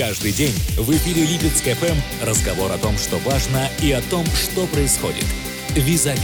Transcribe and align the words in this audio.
Каждый 0.00 0.32
день 0.32 0.54
в 0.78 0.90
эфире 0.92 1.26
Липецк 1.26 1.62
ФМ 1.62 2.24
разговор 2.24 2.72
о 2.72 2.78
том, 2.78 2.96
что 2.96 3.18
важно 3.18 3.68
и 3.82 3.92
о 3.92 4.00
том, 4.00 4.24
что 4.28 4.66
происходит. 4.66 5.26
Визави. 5.74 6.18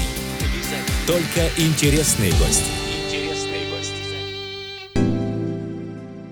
Только 1.06 1.50
интересные 1.58 2.32
гости. 2.32 2.85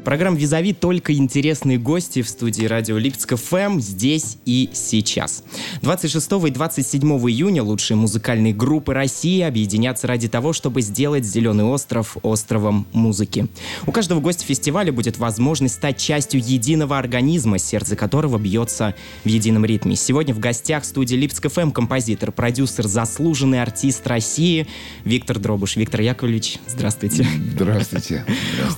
Программа 0.05 0.37
«Визави» 0.37 0.75
только 0.75 1.15
интересные 1.15 1.79
гости 1.79 2.21
в 2.21 2.29
студии 2.29 2.67
радио 2.67 2.99
Липецк 2.99 3.37
ФМ 3.37 3.81
здесь 3.81 4.37
и 4.45 4.69
сейчас. 4.75 5.43
26 5.81 6.33
и 6.47 6.51
27 6.51 7.01
июня 7.03 7.63
лучшие 7.63 7.97
музыкальные 7.97 8.53
группы 8.53 8.93
России 8.93 9.41
объединятся 9.41 10.07
ради 10.07 10.29
того, 10.29 10.53
чтобы 10.53 10.83
сделать 10.83 11.25
Зеленый 11.25 11.65
остров 11.65 12.19
островом 12.23 12.87
музыки. 12.93 13.49
У 13.87 13.93
каждого 13.93 14.21
гостя 14.21 14.45
фестиваля 14.45 14.93
будет 14.93 15.17
возможность 15.17 15.77
стать 15.77 15.97
частью 15.97 16.41
единого 16.45 16.99
организма, 16.99 17.59
сердце 17.59 17.97
которого 17.97 18.37
бьется 18.37 18.95
в 19.25 19.29
едином 19.29 19.65
ритме. 19.65 19.97
Сегодня 19.97 20.35
в 20.35 20.39
гостях 20.39 20.85
студии 20.85 21.17
Липецк 21.17 21.49
ФМ 21.49 21.71
композитор, 21.71 22.31
продюсер, 22.31 22.87
заслуженный 22.87 23.63
артист 23.63 24.07
России 24.07 24.67
Виктор 25.05 25.39
Дробуш. 25.39 25.77
Виктор 25.77 26.03
Яковлевич, 26.03 26.59
здравствуйте. 26.67 27.27
Здравствуйте. 27.55 28.27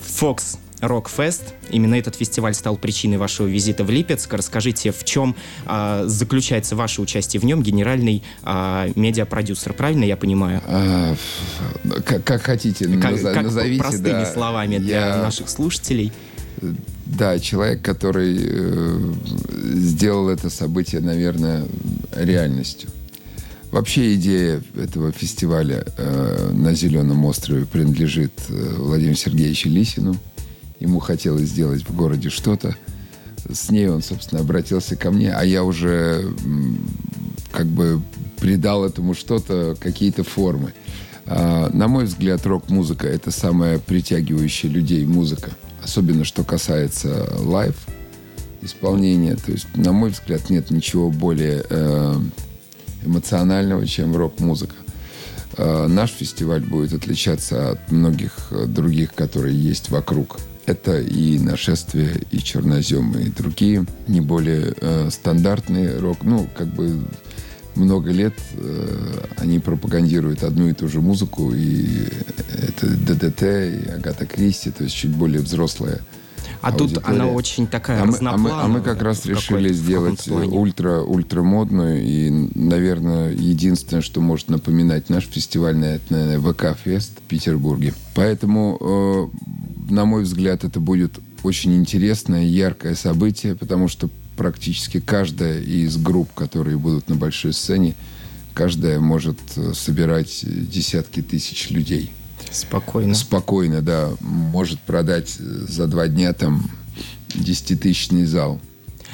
Фокс 0.05 0.59
Рокфест. 0.81 1.55
Именно 1.71 1.95
этот 1.97 2.17
фестиваль 2.17 2.55
стал 2.55 2.77
причиной 2.77 3.17
вашего 3.17 3.47
визита 3.47 3.85
в 3.85 3.91
Липецк. 3.91 4.33
Расскажите, 4.33 4.93
в 4.93 5.05
чем 5.05 5.35
а, 5.65 6.05
заключается 6.07 6.77
ваше 6.77 7.01
участие 7.01 7.41
в 7.41 7.45
нем, 7.45 7.63
генеральный 7.63 8.23
а, 8.43 8.89
медиапродюсер, 8.95 9.73
правильно 9.73 10.05
я 10.05 10.17
понимаю? 10.17 10.61
А, 10.67 11.15
как, 12.05 12.25
как 12.25 12.43
хотите, 12.43 12.87
как, 12.87 13.13
назов, 13.13 13.35
как 13.35 13.43
назовите. 13.45 13.83
Простыми 13.83 14.11
да. 14.11 14.33
словами 14.33 14.79
для 14.79 15.07
я... 15.07 15.17
наших 15.17 15.49
слушателей. 15.49 16.13
Да, 17.07 17.39
человек, 17.39 17.83
который 17.83 18.37
э, 18.39 19.13
сделал 19.75 20.29
это 20.29 20.51
событие, 20.51 21.01
наверное, 21.01 21.65
реальностью. 22.15 22.91
Вообще 23.71 24.15
идея 24.15 24.63
этого 24.77 25.13
фестиваля 25.13 25.85
э, 25.97 26.51
на 26.53 26.75
Зеленом 26.75 27.25
острове 27.25 27.67
принадлежит 27.67 28.33
э, 28.49 28.75
Владимиру 28.79 29.17
Сергеевичу 29.17 29.69
Лисину– 29.69 30.17
ему 30.81 30.99
хотелось 31.01 31.49
сделать 31.49 31.89
в 31.89 31.95
городе 31.95 32.31
что-то. 32.31 32.77
С 33.51 33.71
ней 33.71 33.89
он, 33.89 34.03
собственно, 34.03 34.41
обратился 34.41 34.97
ко 34.97 35.11
мне, 35.11 35.33
а 35.33 35.45
я 35.45 35.63
уже 35.63 36.35
как 37.53 37.67
бы 37.67 38.01
придал 38.39 38.85
этому 38.85 39.15
что-то, 39.15 39.77
какие-то 39.81 40.25
формы. 40.25 40.73
А, 41.27 41.71
на 41.73 41.89
мой 41.89 42.05
взгляд, 42.05 42.45
рок-музыка— 42.47 43.07
это 43.09 43.31
самая 43.31 43.79
притягивающая 43.79 44.71
людей 44.71 45.05
музыка. 45.05 45.51
Особенно, 45.83 46.25
что 46.25 46.45
касается 46.45 47.29
live 47.39 47.77
исполнения. 48.63 49.37
То 49.37 49.53
есть, 49.53 49.67
на 49.77 49.93
мой 49.93 50.11
взгляд, 50.11 50.51
нет 50.51 50.71
ничего 50.71 51.11
более 51.11 51.65
э, 51.69 52.15
эмоционального, 53.05 53.87
чем 53.87 54.17
рок-музыка. 54.17 54.75
Э, 55.57 55.87
наш 55.89 56.11
фестиваль 56.11 56.63
будет 56.63 56.93
отличаться 56.93 57.73
от 57.73 57.91
многих 57.91 58.53
других, 58.67 59.15
которые 59.15 59.57
есть 59.57 59.91
вокруг. 59.91 60.39
Это 60.67 61.01
и 61.01 61.39
нашествие, 61.39 62.23
и 62.31 62.39
чернозем, 62.39 63.13
и 63.13 63.29
другие, 63.29 63.87
не 64.09 64.21
более 64.21 64.75
э, 64.81 65.11
стандартные 65.11 65.99
рок. 65.99 66.19
Ну, 66.23 66.49
как 66.57 66.67
бы 66.69 67.03
много 67.77 68.11
лет 68.11 68.35
э, 68.55 69.21
они 69.37 69.61
пропагандируют 69.61 70.43
одну 70.43 70.69
и 70.69 70.73
ту 70.73 70.89
же 70.89 71.01
музыку, 71.01 71.53
и 71.55 72.09
это 72.53 72.89
ДДТ, 72.89 73.43
и 73.43 73.91
Агата 73.91 74.27
Кристи, 74.27 74.71
то 74.71 74.85
есть 74.85 74.97
чуть 74.97 75.13
более 75.13 75.41
взрослая 75.41 76.01
а 76.63 76.69
аудитория. 76.69 76.95
тут 76.95 77.07
она 77.07 77.27
очень 77.27 77.67
такая 77.67 78.03
а 78.03 78.07
мы, 78.07 78.19
а 78.21 78.37
мы, 78.37 78.51
а 78.51 78.69
мы 78.69 78.81
как 78.81 79.03
раз 79.03 79.25
решили 79.27 79.73
сделать 79.73 80.27
ультра, 80.29 81.01
ультра 81.01 81.43
модную. 81.43 82.03
И, 82.03 82.31
наверное, 82.55 83.33
единственное, 83.33 84.03
что 84.03 84.21
может 84.21 84.49
напоминать 84.49 85.09
наш 85.09 85.27
фестиваль, 85.27 85.79
это, 85.85 86.13
наверное, 86.13 86.41
ВК-фест 86.41 87.19
в 87.19 87.23
Петербурге. 87.23 87.95
Поэтому 88.15 88.79
э, 88.81 89.47
на 89.89 90.05
мой 90.05 90.23
взгляд, 90.23 90.65
это 90.65 90.81
будет 90.81 91.19
очень 91.43 91.77
интересное, 91.77 92.45
яркое 92.45 92.95
событие, 92.95 93.55
потому 93.55 93.89
что 93.89 94.09
практически 94.37 95.01
каждая 95.01 95.61
из 95.61 95.97
групп, 95.97 96.33
которые 96.35 96.77
будут 96.77 97.09
на 97.09 97.17
большой 97.17 97.53
сцене, 97.53 97.95
каждая 98.55 99.01
может 99.01 99.39
э, 99.57 99.73
собирать 99.75 100.45
десятки 100.45 101.23
тысяч 101.23 101.71
людей. 101.71 102.13
Спокойно. 102.51 103.15
Спокойно, 103.15 103.83
да. 103.83 104.11
Может 104.21 104.81
продать 104.81 105.37
э, 105.39 105.43
за 105.43 105.87
два 105.87 106.09
дня 106.09 106.33
там 106.33 106.71
десятитысячный 107.35 108.27
зал. 108.27 108.61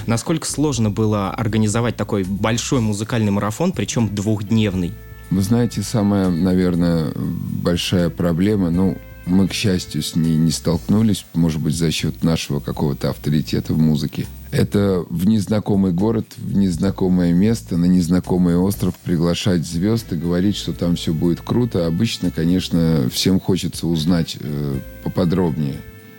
Насколько 0.06 0.46
сложно 0.46 0.90
было 0.90 1.30
организовать 1.30 1.96
такой 1.96 2.24
большой 2.24 2.80
музыкальный 2.80 3.30
марафон, 3.30 3.72
причем 3.72 4.12
двухдневный? 4.12 4.92
Вы 5.30 5.42
знаете, 5.42 5.82
самая, 5.82 6.28
наверное, 6.28 7.12
большая 7.14 8.10
проблема, 8.10 8.70
ну, 8.70 8.98
мы, 9.26 9.48
к 9.48 9.52
счастью, 9.52 10.02
с 10.02 10.16
ней 10.16 10.36
не 10.36 10.50
столкнулись, 10.50 11.24
может 11.34 11.60
быть, 11.60 11.76
за 11.76 11.90
счет 11.90 12.24
нашего 12.24 12.60
какого-то 12.60 13.10
авторитета 13.10 13.72
в 13.72 13.78
музыке. 13.78 14.26
Это 14.50 15.04
в 15.08 15.26
незнакомый 15.26 15.92
город, 15.92 16.26
в 16.36 16.54
незнакомое 16.54 17.32
место, 17.32 17.76
на 17.76 17.86
незнакомый 17.86 18.56
остров 18.56 18.94
приглашать 19.02 19.66
звезд 19.66 20.12
и 20.12 20.16
говорить, 20.16 20.56
что 20.56 20.72
там 20.72 20.96
все 20.96 21.14
будет 21.14 21.40
круто. 21.40 21.86
Обычно, 21.86 22.30
конечно, 22.30 23.08
всем 23.10 23.40
хочется 23.40 23.86
узнать 23.86 24.36
э, 24.38 24.78
поподробнее 25.04 25.76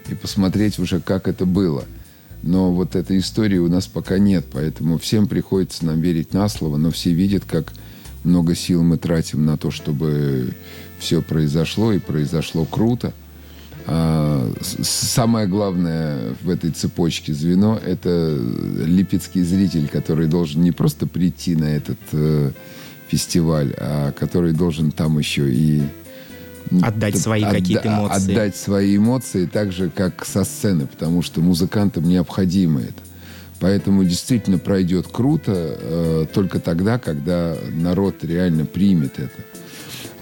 и 0.10 0.16
посмотреть 0.16 0.80
уже, 0.80 1.00
как 1.00 1.28
это 1.28 1.46
было. 1.46 1.86
Но 2.42 2.74
вот 2.74 2.96
этой 2.96 3.20
истории 3.20 3.58
у 3.58 3.70
нас 3.70 3.88
пока 3.88 4.18
нет, 4.18 4.46
поэтому 4.52 4.98
всем 4.98 5.28
приходится 5.28 5.86
нам 5.86 6.02
верить 6.02 6.34
на 6.34 6.50
слово, 6.50 6.78
но 6.78 6.92
все 6.92 7.14
видят, 7.14 7.44
как 7.46 7.72
много 8.24 8.56
сил 8.56 8.84
мы 8.84 8.98
тратим 8.98 9.46
на 9.46 9.58
то, 9.58 9.72
чтобы 9.72 10.56
все 11.04 11.22
произошло 11.22 11.92
и 11.92 12.00
произошло 12.00 12.64
круто. 12.64 13.14
А, 13.86 14.50
самое 14.82 15.48
главное 15.48 16.34
в 16.42 16.50
этой 16.50 16.72
цепочке 16.72 17.34
звено– 17.34 17.78
это 17.86 18.40
липецкий 18.86 19.44
зритель, 19.44 19.90
который 19.90 20.28
должен 20.28 20.62
не 20.62 20.72
просто 20.72 21.06
прийти 21.06 21.58
на 21.58 21.66
этот 21.66 22.00
э, 22.14 22.52
фестиваль, 23.10 23.74
а 23.78 24.14
который 24.14 24.54
должен 24.54 24.92
там 24.92 25.20
еще 25.20 25.54
и 25.54 25.84
отдать 26.82 27.18
свои 27.18 27.44
отда- 27.44 27.60
какие-то 27.60 27.90
эмоции. 27.90 28.32
Отдать 28.32 28.56
свои 28.56 28.96
эмоции 28.96 29.46
так 29.46 29.74
же, 29.74 29.90
как 29.90 30.26
со 30.26 30.46
сцены, 30.46 30.88
потому 30.88 31.22
что 31.22 31.42
музыкантам 31.42 32.08
необходимо 32.08 32.80
это. 32.80 33.04
Поэтому 33.60 34.06
действительно 34.06 34.58
пройдет 34.58 35.08
круто 35.12 35.52
э, 35.54 36.26
только 36.34 36.60
тогда, 36.60 36.98
когда 36.98 37.58
народ 37.74 38.24
реально 38.24 38.66
примет 38.66 39.20
это. 39.20 39.53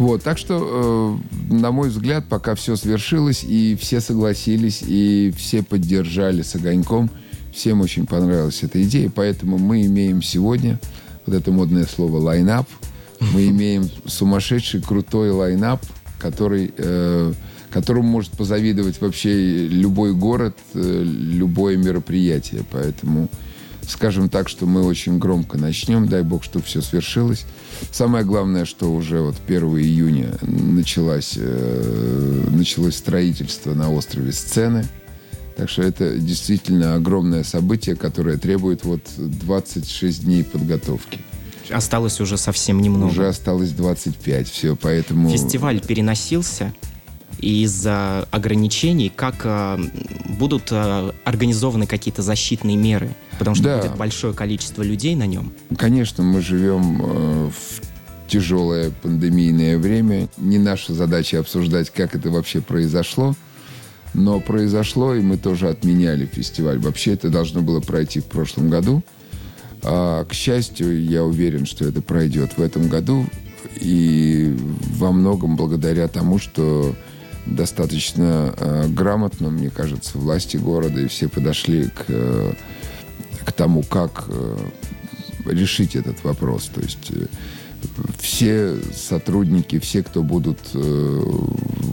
Вот, 0.01 0.23
так 0.23 0.39
что, 0.39 1.19
э, 1.51 1.53
на 1.53 1.71
мой 1.71 1.89
взгляд, 1.89 2.25
пока 2.27 2.55
все 2.55 2.75
свершилось, 2.75 3.43
и 3.43 3.77
все 3.79 4.01
согласились, 4.01 4.81
и 4.81 5.31
все 5.37 5.61
поддержали 5.61 6.41
с 6.41 6.55
огоньком, 6.55 7.11
всем 7.53 7.81
очень 7.81 8.07
понравилась 8.07 8.63
эта 8.63 8.81
идея, 8.81 9.11
поэтому 9.13 9.59
мы 9.59 9.85
имеем 9.85 10.23
сегодня 10.23 10.79
вот 11.27 11.35
это 11.35 11.51
модное 11.51 11.85
слово 11.85 12.17
лайнап, 12.17 12.67
мы 13.19 13.47
имеем 13.49 13.91
сумасшедший 14.07 14.81
крутой 14.81 15.29
лайнап, 15.29 15.85
который, 16.17 16.73
э, 16.75 17.33
которому 17.69 18.09
может 18.09 18.31
позавидовать 18.31 18.99
вообще 19.01 19.67
любой 19.67 20.15
город, 20.15 20.57
э, 20.73 21.03
любое 21.05 21.77
мероприятие, 21.77 22.63
поэтому 22.71 23.29
скажем 23.91 24.29
так, 24.29 24.49
что 24.49 24.65
мы 24.65 24.83
очень 24.83 25.19
громко 25.19 25.57
начнем, 25.57 26.07
дай 26.07 26.23
бог, 26.23 26.43
чтобы 26.43 26.65
все 26.65 26.81
свершилось. 26.81 27.45
Самое 27.91 28.23
главное, 28.23 28.65
что 28.65 28.91
уже 28.91 29.21
вот 29.21 29.35
1 29.47 29.63
июня 29.79 30.29
началось, 30.41 31.33
э, 31.37 32.47
началось 32.49 32.95
строительство 32.95 33.73
на 33.73 33.91
острове 33.91 34.31
сцены. 34.31 34.85
Так 35.57 35.69
что 35.69 35.83
это 35.83 36.17
действительно 36.17 36.95
огромное 36.95 37.43
событие, 37.43 37.95
которое 37.95 38.37
требует 38.37 38.83
вот 38.85 39.01
26 39.17 40.23
дней 40.23 40.43
подготовки. 40.43 41.19
Осталось 41.69 42.19
уже 42.19 42.37
совсем 42.37 42.81
немного. 42.81 43.11
Уже 43.11 43.27
осталось 43.27 43.71
25, 43.71 44.49
все, 44.49 44.75
поэтому... 44.75 45.29
Фестиваль 45.29 45.79
переносился, 45.79 46.73
из-за 47.39 48.27
ограничений, 48.31 49.11
как 49.13 49.41
э, 49.43 49.77
будут 50.37 50.71
э, 50.71 51.11
организованы 51.23 51.87
какие-то 51.87 52.21
защитные 52.21 52.77
меры, 52.77 53.15
потому 53.39 53.55
что 53.55 53.65
да. 53.65 53.81
будет 53.81 53.97
большое 53.97 54.33
количество 54.33 54.83
людей 54.83 55.15
на 55.15 55.25
нем. 55.25 55.51
Конечно, 55.77 56.23
мы 56.23 56.41
живем 56.41 57.01
э, 57.01 57.49
в 57.49 58.27
тяжелое 58.27 58.91
пандемийное 59.01 59.77
время. 59.77 60.29
Не 60.37 60.57
наша 60.57 60.93
задача 60.93 61.39
обсуждать, 61.39 61.89
как 61.89 62.15
это 62.15 62.29
вообще 62.29 62.61
произошло. 62.61 63.35
Но 64.13 64.39
произошло, 64.39 65.15
и 65.15 65.21
мы 65.21 65.37
тоже 65.37 65.69
отменяли 65.69 66.25
фестиваль. 66.25 66.79
Вообще 66.79 67.13
это 67.13 67.29
должно 67.29 67.61
было 67.61 67.79
пройти 67.79 68.19
в 68.19 68.25
прошлом 68.25 68.69
году. 68.69 69.03
А, 69.83 70.25
к 70.25 70.33
счастью, 70.33 71.03
я 71.03 71.23
уверен, 71.23 71.65
что 71.65 71.85
это 71.85 72.01
пройдет 72.01 72.57
в 72.57 72.61
этом 72.61 72.87
году. 72.87 73.25
И 73.79 74.55
во 74.97 75.11
многом 75.11 75.55
благодаря 75.55 76.07
тому, 76.07 76.39
что 76.39 76.93
достаточно 77.45 78.53
э, 78.57 78.87
грамотно, 78.87 79.49
мне 79.49 79.69
кажется, 79.69 80.17
власти 80.17 80.57
города, 80.57 80.99
и 81.01 81.07
все 81.07 81.27
подошли 81.27 81.85
к, 81.85 82.05
э, 82.07 82.53
к 83.45 83.51
тому, 83.51 83.83
как 83.83 84.25
э, 84.27 84.57
решить 85.45 85.95
этот 85.95 86.23
вопрос. 86.23 86.69
То 86.73 86.81
есть 86.81 87.11
э, 87.11 87.25
все 88.19 88.75
сотрудники, 88.95 89.79
все, 89.79 90.03
кто 90.03 90.23
будут 90.23 90.59
э, 90.73 91.23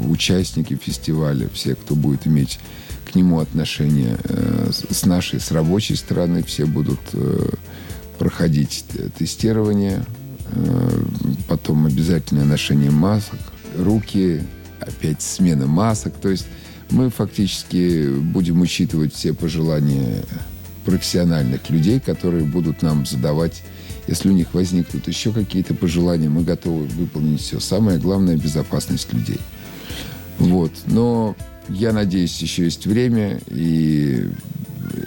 участники 0.09 0.77
фестиваля, 0.77 1.49
все, 1.53 1.75
кто 1.75 1.95
будет 1.95 2.27
иметь 2.27 2.59
к 3.11 3.15
нему 3.15 3.41
отношение 3.41 4.19
э, 4.25 4.71
с 4.71 5.07
нашей, 5.07 5.41
с 5.41 5.51
рабочей 5.51 5.97
стороны, 5.97 6.43
все 6.43 6.67
будут 6.67 7.01
э, 7.15 7.51
проходить 8.19 8.85
тестирование, 9.17 10.05
э, 10.51 11.03
потом 11.49 11.87
обязательное 11.87 12.45
ношение 12.45 12.91
масок, 12.91 13.41
руки, 13.77 14.43
опять 14.81 15.23
смена 15.23 15.67
масок. 15.67 16.15
То 16.15 16.29
есть 16.29 16.47
мы 16.91 17.11
фактически 17.11 18.09
будем 18.09 18.61
учитывать 18.61 19.15
все 19.15 19.35
пожелания 19.35 20.23
профессиональных 20.85 21.69
людей, 21.71 22.01
которые 22.01 22.45
будут 22.45 22.83
нам 22.83 23.05
задавать 23.05 23.63
если 24.09 24.31
у 24.31 24.33
них 24.33 24.55
возникнут 24.55 25.07
еще 25.07 25.33
какие-то 25.33 25.75
пожелания, 25.75 26.31
мы 26.31 26.43
готовы 26.43 26.87
выполнить 26.87 27.43
все. 27.43 27.61
Самое 27.61 27.99
главное– 27.99 28.37
безопасность 28.39 29.13
людей. 29.13 29.39
Вот. 30.39 30.73
Но 30.87 31.37
я 31.69 31.93
надеюсь, 31.93 32.41
еще 32.41 32.65
есть 32.65 32.87
время, 32.87 33.39
и 33.49 34.31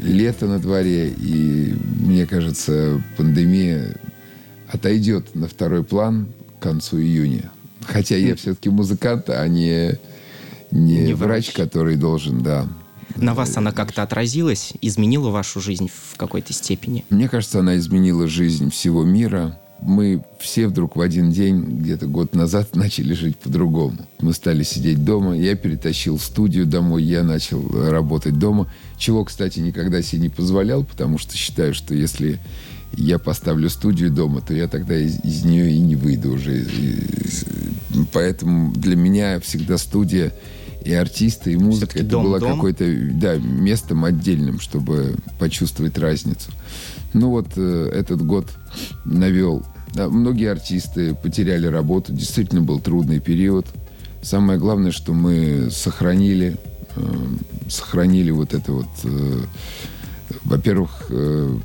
лето 0.03 0.45
на 0.45 0.59
дворе, 0.59 1.09
и 1.09 1.73
мне 1.99 2.27
кажется, 2.27 3.01
пандемия 3.17 3.95
отойдет 4.71 5.33
на 5.33 5.47
второй 5.47 5.83
план 5.83 6.27
к 6.59 6.63
концу 6.63 6.99
июня. 6.99 7.49
Хотя 7.85 8.15
я 8.15 8.35
все-таки 8.35 8.69
музыкант, 8.69 9.29
а 9.29 9.47
не, 9.47 9.99
не, 10.71 10.99
не 10.99 11.13
врач, 11.13 11.47
врач, 11.47 11.51
который 11.51 11.95
должен, 11.95 12.41
да, 12.41 12.67
на 13.15 13.33
вас 13.33 13.57
она 13.57 13.71
как-то 13.71 14.03
отразилась, 14.03 14.73
изменила 14.81 15.29
вашу 15.29 15.59
жизнь 15.59 15.89
в 15.89 16.17
какой-то 16.17 16.53
степени? 16.53 17.03
Мне 17.09 17.27
кажется, 17.27 17.59
она 17.59 17.77
изменила 17.77 18.27
жизнь 18.27 18.69
всего 18.69 19.03
мира. 19.03 19.57
Мы 19.81 20.23
все 20.39 20.67
вдруг 20.67 20.95
в 20.95 21.01
один 21.01 21.31
день, 21.31 21.79
где-то 21.81 22.05
год 22.05 22.35
назад, 22.35 22.75
начали 22.75 23.13
жить 23.13 23.37
по-другому. 23.37 23.97
Мы 24.19 24.33
стали 24.33 24.63
сидеть 24.63 25.03
дома, 25.03 25.35
я 25.35 25.55
перетащил 25.55 26.19
студию 26.19 26.65
домой, 26.65 27.03
я 27.03 27.23
начал 27.23 27.61
работать 27.89 28.37
дома, 28.37 28.71
чего, 28.97 29.25
кстати, 29.25 29.59
никогда 29.59 30.01
себе 30.01 30.21
не 30.21 30.29
позволял, 30.29 30.83
потому 30.83 31.17
что 31.17 31.35
считаю, 31.35 31.73
что 31.73 31.95
если 31.95 32.39
я 32.93 33.19
поставлю 33.19 33.69
студию 33.69 34.11
дома, 34.11 34.41
то 34.41 34.53
я 34.53 34.67
тогда 34.67 34.97
из, 34.97 35.19
из 35.23 35.45
нее 35.45 35.71
и 35.71 35.79
не 35.79 35.95
выйду 35.95 36.33
уже. 36.33 36.61
И, 36.61 37.05
поэтому 38.11 38.71
для 38.73 38.95
меня 38.95 39.39
всегда 39.39 39.77
студия 39.77 40.33
и 40.83 40.93
артисты, 40.93 41.53
и 41.53 41.57
музыка. 41.57 41.99
Это 41.99 42.07
дом, 42.07 42.23
было 42.23 42.39
какое-то 42.39 42.85
да, 43.13 43.35
местом 43.37 44.03
отдельным, 44.03 44.59
чтобы 44.59 45.15
почувствовать 45.39 45.97
разницу. 45.97 46.51
Ну 47.13 47.29
вот 47.29 47.47
э, 47.55 47.91
этот 47.93 48.25
год 48.25 48.47
навел. 49.05 49.63
Да, 49.93 50.07
многие 50.09 50.49
артисты 50.49 51.13
потеряли 51.13 51.67
работу. 51.67 52.13
Действительно 52.13 52.61
был 52.61 52.79
трудный 52.79 53.19
период. 53.19 53.67
Самое 54.21 54.57
главное, 54.59 54.91
что 54.91 55.13
мы 55.13 55.69
сохранили, 55.71 56.57
э, 56.95 57.01
сохранили 57.69 58.31
вот 58.31 58.53
это 58.53 58.71
вот. 58.71 58.89
Э, 59.03 59.39
во-первых, 60.43 61.07
э, 61.09 61.57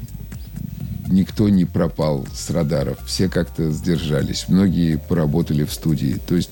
никто 1.09 1.49
не 1.49 1.65
пропал 1.65 2.27
с 2.35 2.51
радаров. 2.51 2.99
Все 3.07 3.29
как-то 3.29 3.71
сдержались. 3.71 4.47
Многие 4.49 4.99
поработали 4.99 5.65
в 5.65 5.73
студии. 5.73 6.19
То 6.27 6.37
есть 6.37 6.51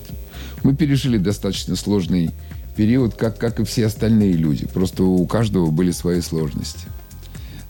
мы 0.62 0.74
пережили 0.74 1.18
достаточно 1.18 1.76
сложный 1.76 2.30
период, 2.76 3.14
как, 3.14 3.38
как 3.38 3.60
и 3.60 3.64
все 3.64 3.86
остальные 3.86 4.32
люди. 4.32 4.66
Просто 4.66 5.04
у 5.04 5.26
каждого 5.26 5.70
были 5.70 5.90
свои 5.90 6.20
сложности. 6.20 6.86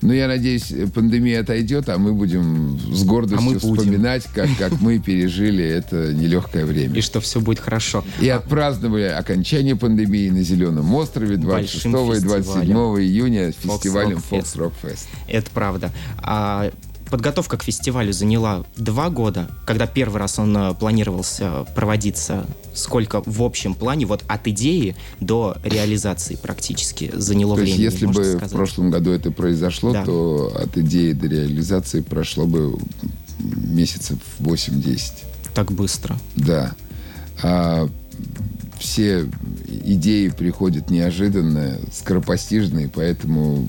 Но 0.04 0.12
я 0.12 0.28
надеюсь, 0.28 0.70
пандемия 0.94 1.40
отойдет, 1.40 1.88
а 1.88 1.96
мы 1.96 2.12
будем 2.12 2.78
с 2.78 3.04
гордостью 3.04 3.56
а 3.56 3.58
вспоминать, 3.58 4.24
как, 4.34 4.50
как 4.58 4.80
мы 4.82 4.98
пережили 4.98 5.64
это 5.64 6.12
нелегкое 6.12 6.66
время. 6.66 6.94
И 6.94 7.00
что 7.00 7.20
все 7.20 7.40
будет 7.40 7.58
хорошо. 7.58 8.04
И 8.20 8.28
отпраздновали 8.28 9.04
окончание 9.04 9.76
пандемии 9.76 10.28
на 10.28 10.42
Зеленом 10.42 10.94
острове 10.94 11.38
26 11.38 11.86
и 11.86 11.88
27 11.88 12.76
июня 12.76 13.52
фестивалем 13.52 14.18
Fox 14.30 14.56
Rock 14.56 14.72
Fest. 14.82 15.06
Это 15.26 15.50
правда. 15.50 15.90
А 16.18 16.70
подготовка 17.14 17.56
к 17.56 17.62
фестивалю 17.62 18.12
заняла 18.12 18.64
два 18.76 19.08
года, 19.08 19.48
когда 19.66 19.86
первый 19.86 20.16
раз 20.16 20.40
он 20.40 20.56
э, 20.56 20.74
планировался 20.74 21.64
проводиться. 21.76 22.44
Сколько 22.74 23.22
в 23.24 23.40
общем 23.40 23.74
плане, 23.74 24.04
вот 24.04 24.24
от 24.26 24.48
идеи 24.48 24.96
до 25.20 25.56
реализации 25.62 26.34
практически 26.34 27.12
заняло 27.14 27.54
то? 27.54 27.62
Есть, 27.62 27.78
если 27.78 28.06
бы 28.06 28.24
сказать? 28.24 28.50
в 28.50 28.52
прошлом 28.52 28.90
году 28.90 29.12
это 29.12 29.30
произошло, 29.30 29.92
да. 29.92 30.04
то 30.04 30.56
от 30.60 30.76
идеи 30.76 31.12
до 31.12 31.28
реализации 31.28 32.00
прошло 32.00 32.46
бы 32.46 32.76
месяцев 33.38 34.18
8-10. 34.40 35.12
Так 35.54 35.70
быстро? 35.70 36.18
Да. 36.34 36.74
А 37.44 37.88
все 38.80 39.30
идеи 39.68 40.30
приходят 40.30 40.90
неожиданно, 40.90 41.78
скоропостижные, 41.92 42.90
поэтому 42.92 43.68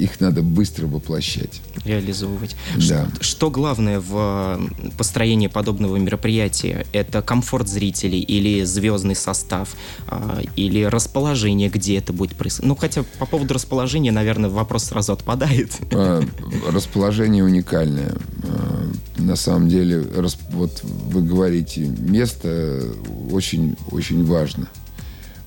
их 0.00 0.20
надо 0.20 0.42
быстро 0.42 0.86
воплощать. 0.86 1.60
Реализовывать. 1.84 2.56
Да. 2.88 3.08
Что, 3.20 3.22
что 3.22 3.50
главное 3.50 4.00
в 4.00 4.60
построении 4.96 5.46
подобного 5.46 5.96
мероприятия? 5.96 6.86
Это 6.92 7.22
комфорт 7.22 7.68
зрителей 7.68 8.20
или 8.20 8.64
звездный 8.64 9.14
состав, 9.14 9.76
а, 10.06 10.40
или 10.56 10.82
расположение, 10.84 11.68
где 11.68 11.98
это 11.98 12.12
будет 12.12 12.34
происходить? 12.34 12.68
Ну, 12.68 12.76
хотя 12.76 13.04
по 13.18 13.26
поводу 13.26 13.54
расположения, 13.54 14.12
наверное, 14.12 14.50
вопрос 14.50 14.84
сразу 14.84 15.12
отпадает. 15.12 15.72
А, 15.92 16.22
расположение 16.68 17.44
уникальное. 17.44 18.16
А, 18.44 18.90
на 19.18 19.36
самом 19.36 19.68
деле, 19.68 20.06
вот 20.52 20.80
вы 20.82 21.22
говорите, 21.22 21.82
место 21.82 22.82
очень, 23.30 23.76
очень 23.90 24.24
важно. 24.24 24.68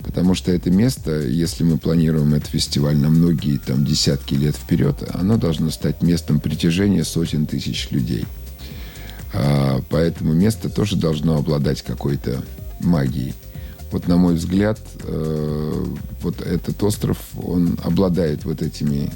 Потому 0.04 0.36
что 0.36 0.52
это 0.52 0.70
место, 0.70 1.22
если 1.22 1.64
мы 1.64 1.78
планируем 1.78 2.34
этот 2.34 2.50
фестиваль 2.50 2.98
на 2.98 3.10
многие 3.10 3.58
там 3.58 3.86
десятки 3.86 4.36
лет 4.36 4.56
вперед, 4.56 4.98
оно 5.14 5.38
должно 5.38 5.70
стать 5.70 6.02
местом 6.02 6.40
притяжения 6.40 7.04
сотен 7.04 7.46
тысяч 7.46 7.90
людей. 7.92 8.26
А, 9.34 9.82
поэтому 9.90 10.34
место 10.34 10.70
тоже 10.70 10.96
должно 10.98 11.38
обладать 11.38 11.82
какой-то 11.82 12.44
магией. 12.80 13.34
Вот 13.92 14.08
на 14.08 14.18
мой 14.18 14.34
взгляд, 14.34 14.80
э, 15.04 15.86
вот 16.22 16.42
этот 16.42 16.82
остров, 16.82 17.18
он 17.38 17.78
обладает 17.84 18.44
вот 18.44 18.64
этими 18.64 19.12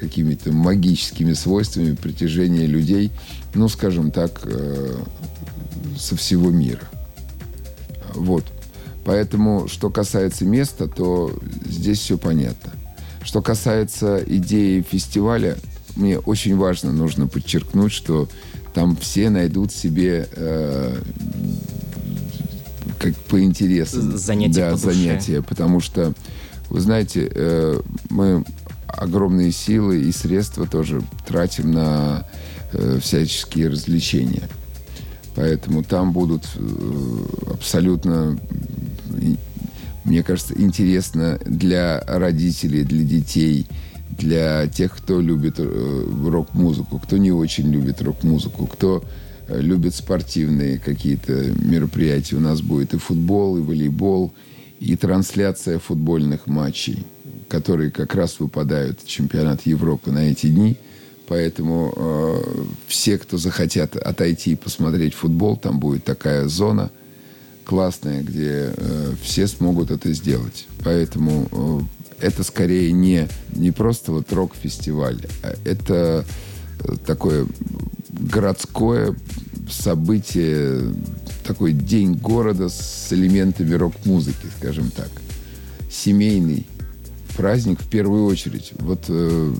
какими-то 0.00 0.50
магическими 0.50 1.34
свойствами 1.34 1.94
притяжения 1.94 2.66
людей, 2.66 3.12
ну, 3.54 3.68
скажем 3.68 4.10
так, 4.10 4.40
э, 4.44 4.96
со 5.98 6.16
всего 6.16 6.50
мира. 6.50 6.88
Вот. 8.14 8.44
Поэтому, 9.06 9.68
что 9.68 9.88
касается 9.88 10.44
места, 10.44 10.88
то 10.88 11.32
здесь 11.64 12.00
все 12.00 12.18
понятно. 12.18 12.72
Что 13.22 13.40
касается 13.40 14.20
идеи 14.26 14.82
фестиваля, 14.82 15.56
мне 15.94 16.18
очень 16.18 16.56
важно, 16.56 16.90
нужно 16.90 17.28
подчеркнуть, 17.28 17.92
что 17.92 18.28
там 18.74 18.96
все 18.96 19.30
найдут 19.30 19.70
себе 19.70 20.28
э, 20.32 20.98
как 22.98 23.14
по 23.28 23.40
интересам. 23.40 24.18
Занятия 24.18 24.60
да, 24.60 24.70
по 24.72 24.76
занятия. 24.76 25.40
Потому 25.40 25.78
что, 25.78 26.12
вы 26.68 26.80
знаете, 26.80 27.30
э, 27.32 27.80
мы 28.10 28.44
огромные 28.88 29.52
силы 29.52 30.00
и 30.00 30.10
средства 30.10 30.66
тоже 30.66 31.00
тратим 31.28 31.70
на 31.70 32.26
э, 32.72 32.98
всяческие 33.00 33.68
развлечения. 33.68 34.48
Поэтому 35.36 35.84
там 35.84 36.12
будут 36.12 36.42
э, 36.56 37.52
абсолютно 37.52 38.36
мне 40.06 40.22
кажется, 40.22 40.54
интересно 40.56 41.38
для 41.44 42.00
родителей, 42.06 42.84
для 42.84 43.02
детей, 43.02 43.66
для 44.10 44.68
тех, 44.68 44.96
кто 44.96 45.20
любит 45.20 45.56
э, 45.58 46.04
рок-музыку, 46.26 47.00
кто 47.00 47.16
не 47.16 47.32
очень 47.32 47.70
любит 47.70 48.00
рок-музыку, 48.00 48.66
кто 48.66 49.04
э, 49.48 49.60
любит 49.60 49.96
спортивные 49.96 50.78
какие-то 50.78 51.32
мероприятия. 51.60 52.36
У 52.36 52.40
нас 52.40 52.62
будет 52.62 52.94
и 52.94 52.98
футбол, 52.98 53.58
и 53.58 53.60
волейбол, 53.60 54.32
и 54.78 54.96
трансляция 54.96 55.80
футбольных 55.80 56.46
матчей, 56.46 57.04
которые 57.48 57.90
как 57.90 58.14
раз 58.14 58.38
выпадают 58.38 59.00
в 59.00 59.08
чемпионат 59.08 59.62
Европы 59.66 60.12
на 60.12 60.30
эти 60.30 60.46
дни. 60.46 60.76
Поэтому 61.26 61.92
э, 61.96 62.64
все, 62.86 63.18
кто 63.18 63.38
захотят 63.38 63.96
отойти 63.96 64.52
и 64.52 64.56
посмотреть 64.56 65.14
футбол, 65.14 65.56
там 65.56 65.80
будет 65.80 66.04
такая 66.04 66.46
зона– 66.46 66.92
классная, 67.66 68.22
где 68.22 68.72
э, 68.76 69.12
все 69.22 69.46
смогут 69.46 69.90
это 69.90 70.12
сделать. 70.12 70.66
Поэтому 70.84 71.48
э, 72.20 72.26
это 72.26 72.44
скорее 72.44 72.92
не, 72.92 73.28
не 73.54 73.72
просто 73.72 74.12
вот 74.12 74.32
рок-фестиваль, 74.32 75.20
а 75.42 75.54
это 75.64 76.24
э, 76.80 76.94
такое 77.04 77.46
городское 78.08 79.14
событие, 79.68 80.80
такой 81.44 81.72
день 81.72 82.14
города 82.14 82.68
с 82.68 83.08
элементами 83.10 83.74
рок-музыки, 83.74 84.46
скажем 84.58 84.90
так. 84.90 85.10
Семейный 85.90 86.66
праздник 87.36 87.80
в 87.80 87.88
первую 87.88 88.26
очередь. 88.26 88.72
Вот 88.78 89.04
э, 89.08 89.54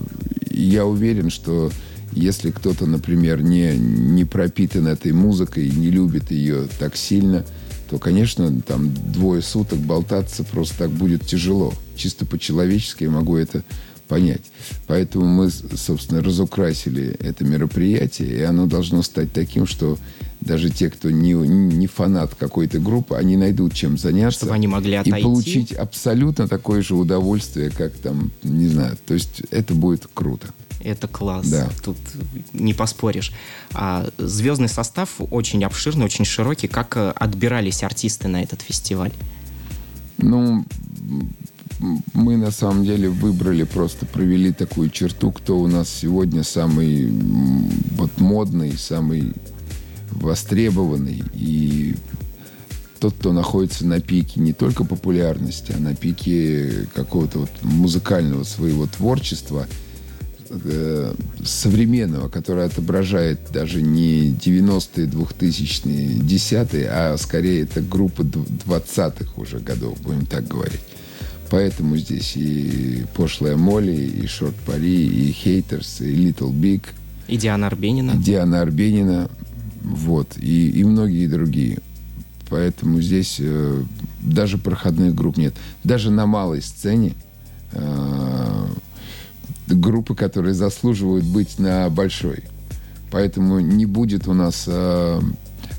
я 0.49 0.85
уверен, 0.85 1.29
что 1.29 1.71
если 2.13 2.51
кто-то, 2.51 2.85
например, 2.85 3.43
не, 3.43 3.77
не 3.77 4.23
пропитан 4.25 4.87
этой 4.87 5.11
музыкой, 5.11 5.69
не 5.69 5.91
любит 5.91 6.31
ее 6.31 6.67
так 6.79 6.95
сильно, 6.95 7.45
то, 7.89 7.97
конечно, 7.99 8.61
там 8.61 8.93
двое 8.93 9.41
суток 9.41 9.79
болтаться 9.79 10.43
просто 10.43 10.77
так 10.79 10.91
будет 10.91 11.25
тяжело. 11.25 11.73
Чисто 11.95 12.25
по-человечески 12.25 13.03
я 13.03 13.09
могу 13.09 13.37
это 13.37 13.63
понять. 14.07 14.41
Поэтому 14.87 15.25
мы, 15.25 15.49
собственно, 15.49 16.23
разукрасили 16.23 17.15
это 17.19 17.43
мероприятие, 17.43 18.29
и 18.29 18.41
оно 18.41 18.65
должно 18.65 19.03
стать 19.03 19.33
таким, 19.33 19.67
что 19.67 19.97
даже 20.39 20.69
те, 20.69 20.89
кто 20.89 21.09
не, 21.09 21.33
не 21.33 21.87
фанат 21.87 22.35
какой-то 22.35 22.79
группы, 22.79 23.15
они 23.15 23.37
найдут 23.37 23.73
чем 23.73 23.97
заняться. 23.97 24.39
Чтобы 24.39 24.53
они 24.53 24.67
могли 24.67 24.95
отойти. 24.95 25.19
И 25.19 25.23
получить 25.23 25.71
абсолютно 25.73 26.47
такое 26.47 26.81
же 26.81 26.95
удовольствие, 26.95 27.69
как 27.69 27.93
там, 27.93 28.31
не 28.43 28.67
знаю. 28.67 28.97
То 29.05 29.13
есть 29.13 29.41
это 29.51 29.73
будет 29.73 30.07
круто. 30.13 30.47
Это 30.81 31.07
класс. 31.07 31.47
Да. 31.47 31.69
Тут 31.83 31.97
не 32.53 32.73
поспоришь. 32.73 33.31
А 33.73 34.07
звездный 34.17 34.69
состав 34.69 35.09
очень 35.31 35.63
обширный, 35.63 36.05
очень 36.05 36.25
широкий. 36.25 36.67
Как 36.67 36.95
э, 36.97 37.11
отбирались 37.15 37.83
артисты 37.83 38.27
на 38.27 38.41
этот 38.43 38.61
фестиваль? 38.61 39.11
Ну, 40.17 40.65
мы 42.13 42.37
на 42.37 42.51
самом 42.51 42.85
деле 42.85 43.09
выбрали, 43.09 43.63
просто 43.63 44.05
провели 44.05 44.51
такую 44.51 44.89
черту, 44.89 45.31
кто 45.31 45.59
у 45.59 45.67
нас 45.67 45.89
сегодня 45.89 46.43
самый 46.43 47.09
вот 47.95 48.19
модный, 48.19 48.77
самый 48.77 49.33
востребованный 50.11 51.23
и 51.33 51.95
тот, 52.99 53.13
кто 53.13 53.31
находится 53.31 53.85
на 53.85 53.99
пике 53.99 54.39
не 54.39 54.53
только 54.53 54.83
популярности, 54.83 55.73
а 55.75 55.79
на 55.79 55.95
пике 55.95 56.87
какого-то 56.95 57.39
вот 57.39 57.51
музыкального 57.61 58.43
своего 58.43 58.87
творчества 58.87 59.67
э, 60.49 61.13
современного, 61.43 62.29
которое 62.29 62.65
отображает 62.65 63.39
даже 63.51 63.81
не 63.81 64.31
90-е, 64.31 65.07
2000-е, 65.07 66.19
10-е, 66.19 66.89
а 66.89 67.17
скорее 67.17 67.63
это 67.63 67.81
группа 67.81 68.21
20-х 68.21 69.31
уже 69.35 69.59
годов, 69.59 69.99
будем 70.01 70.25
так 70.25 70.47
говорить. 70.47 70.81
Поэтому 71.49 71.95
здесь 71.97 72.35
и 72.35 73.05
пошлая 73.15 73.55
Молли, 73.55 73.95
и 73.95 74.27
Шорт 74.27 74.55
Пари, 74.65 75.07
и 75.07 75.31
Хейтерс, 75.31 76.01
и 76.01 76.13
Little 76.13 76.51
Big. 76.51 76.83
И 77.27 77.37
Диана 77.37 77.67
Арбенина. 77.67 78.11
И 78.11 78.17
Диана 78.17 78.61
Арбенина. 78.61 79.29
Вот. 79.81 80.37
И, 80.37 80.69
и 80.69 80.83
многие 80.83 81.27
другие. 81.27 81.79
Поэтому 82.49 83.01
здесь 83.01 83.37
э, 83.39 83.83
даже 84.21 84.57
проходных 84.57 85.15
групп 85.15 85.37
нет. 85.37 85.53
Даже 85.83 86.11
на 86.11 86.25
малой 86.25 86.61
сцене 86.61 87.13
э, 87.71 88.65
группы, 89.67 90.15
которые 90.15 90.53
заслуживают 90.53 91.25
быть 91.25 91.59
на 91.59 91.89
большой. 91.89 92.43
Поэтому 93.11 93.59
не 93.59 93.85
будет 93.85 94.27
у 94.27 94.33
нас 94.33 94.65
э, 94.67 95.21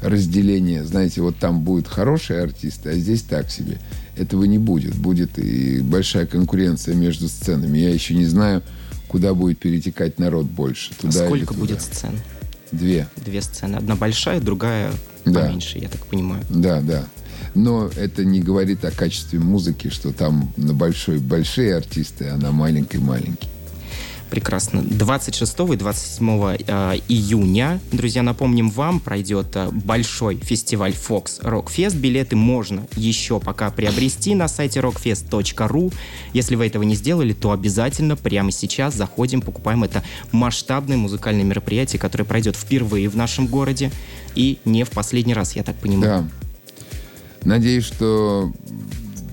разделения, 0.03 0.85
знаете, 0.85 1.21
вот 1.21 1.37
там 1.37 1.61
будут 1.61 1.89
хорошие 1.89 2.43
артисты, 2.43 2.91
а 2.91 2.95
здесь 2.95 3.23
так 3.23 3.51
себе 3.51 3.79
этого 4.17 4.45
не 4.45 4.59
будет. 4.59 4.95
Будет 4.95 5.39
и 5.39 5.81
большая 5.81 6.27
конкуренция 6.27 6.95
между 6.95 7.29
сценами. 7.29 7.79
Я 7.79 7.91
еще 7.91 8.15
не 8.15 8.27
знаю, 8.27 8.63
куда 9.09 9.35
будет 9.35 9.59
перетекать 9.59 10.19
народ 10.19 10.47
больше. 10.47 10.95
Туда 10.95 11.23
а 11.25 11.27
сколько 11.27 11.55
туда. 11.55 11.61
будет 11.61 11.83
сцен? 11.83 12.13
Две. 12.73 13.09
Две 13.17 13.41
сцены. 13.41 13.77
Одна 13.77 13.97
большая, 13.97 14.41
другая 14.41 14.93
да. 15.25 15.43
поменьше, 15.43 15.79
я 15.79 15.89
так 15.89 16.07
понимаю. 16.07 16.45
Да, 16.51 16.81
да. 16.81 17.05
Но 17.55 17.89
это 17.89 18.25
не 18.25 18.41
говорит 18.41 18.85
о 18.85 18.91
качестве 18.91 19.39
музыки, 19.39 19.89
что 19.89 20.13
там 20.13 20.53
на 20.57 20.75
большой 20.75 21.19
большие 21.19 21.77
артисты, 21.77 22.27
а 22.29 22.37
на 22.37 22.53
маленькой 22.53 23.01
маленькие. 23.01 23.51
Прекрасно. 24.31 24.83
26 24.83 25.59
и 25.73 25.77
27 25.77 26.57
э, 26.67 26.99
июня, 27.09 27.81
друзья, 27.93 28.23
напомним 28.23 28.69
вам, 28.69 29.01
пройдет 29.01 29.49
э, 29.55 29.71
большой 29.71 30.37
фестиваль 30.37 30.93
Fox 30.93 31.41
Rock 31.43 31.69
Fest. 31.69 31.97
Билеты 31.97 32.37
можно 32.37 32.87
еще 32.95 33.41
пока 33.41 33.71
приобрести 33.71 34.35
на 34.35 34.49
сайте 34.49 34.81
rockfest.ru. 34.81 35.95
Если 36.35 36.57
вы 36.57 36.67
этого 36.67 36.83
не 36.83 36.95
сделали, 36.95 37.33
то 37.33 37.53
обязательно 37.53 38.17
прямо 38.17 38.51
сейчас 38.51 38.95
заходим, 38.95 39.41
покупаем 39.41 39.85
это 39.85 40.03
масштабное 40.31 40.97
музыкальное 40.97 41.45
мероприятие, 41.45 41.99
которое 41.99 42.25
пройдет 42.25 42.55
впервые 42.55 43.09
в 43.09 43.17
нашем 43.17 43.47
городе 43.47 43.91
и 44.35 44.59
не 44.65 44.85
в 44.85 44.91
последний 44.91 45.35
раз, 45.35 45.57
я 45.57 45.63
так 45.63 45.77
понимаю. 45.77 46.29
Да. 47.43 47.49
Надеюсь, 47.49 47.85
что 47.85 48.53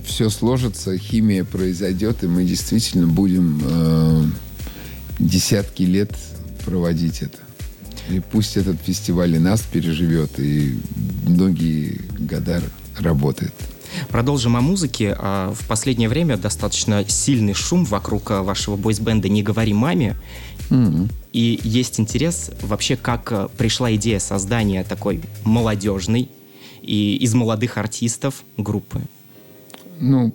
все 0.04 0.30
сложится, 0.30 0.96
химия 0.96 1.44
произойдет, 1.44 2.24
и 2.24 2.26
мы 2.26 2.44
действительно 2.44 3.06
будем 3.06 3.60
э, 3.62 4.24
десятки 5.18 5.82
лет 5.82 6.12
проводить 6.64 7.22
это. 7.22 7.38
И 8.10 8.20
пусть 8.20 8.56
этот 8.56 8.80
фестиваль 8.80 9.34
и 9.34 9.38
нас 9.38 9.62
переживет, 9.62 10.38
и 10.38 10.78
многие 11.26 12.00
года 12.18 12.62
работает. 12.98 13.52
Продолжим 14.08 14.56
о 14.56 14.60
музыке. 14.60 15.16
А, 15.18 15.52
в 15.52 15.66
последнее 15.66 16.08
время 16.08 16.36
достаточно 16.36 17.04
сильный 17.08 17.54
шум 17.54 17.84
вокруг 17.84 18.30
а, 18.30 18.42
вашего 18.42 18.76
бойсбенда 18.76 19.28
«Не 19.28 19.42
говори 19.42 19.72
маме». 19.72 20.16
Mm-hmm. 20.70 21.12
И 21.32 21.60
есть 21.62 22.00
интерес 22.00 22.50
вообще, 22.62 22.96
как 22.96 23.32
а, 23.32 23.48
пришла 23.56 23.94
идея 23.94 24.18
создания 24.18 24.84
такой 24.84 25.20
молодежной 25.44 26.28
и 26.82 27.16
из 27.16 27.34
молодых 27.34 27.78
артистов 27.78 28.44
группы. 28.56 29.00
Ну, 29.98 30.32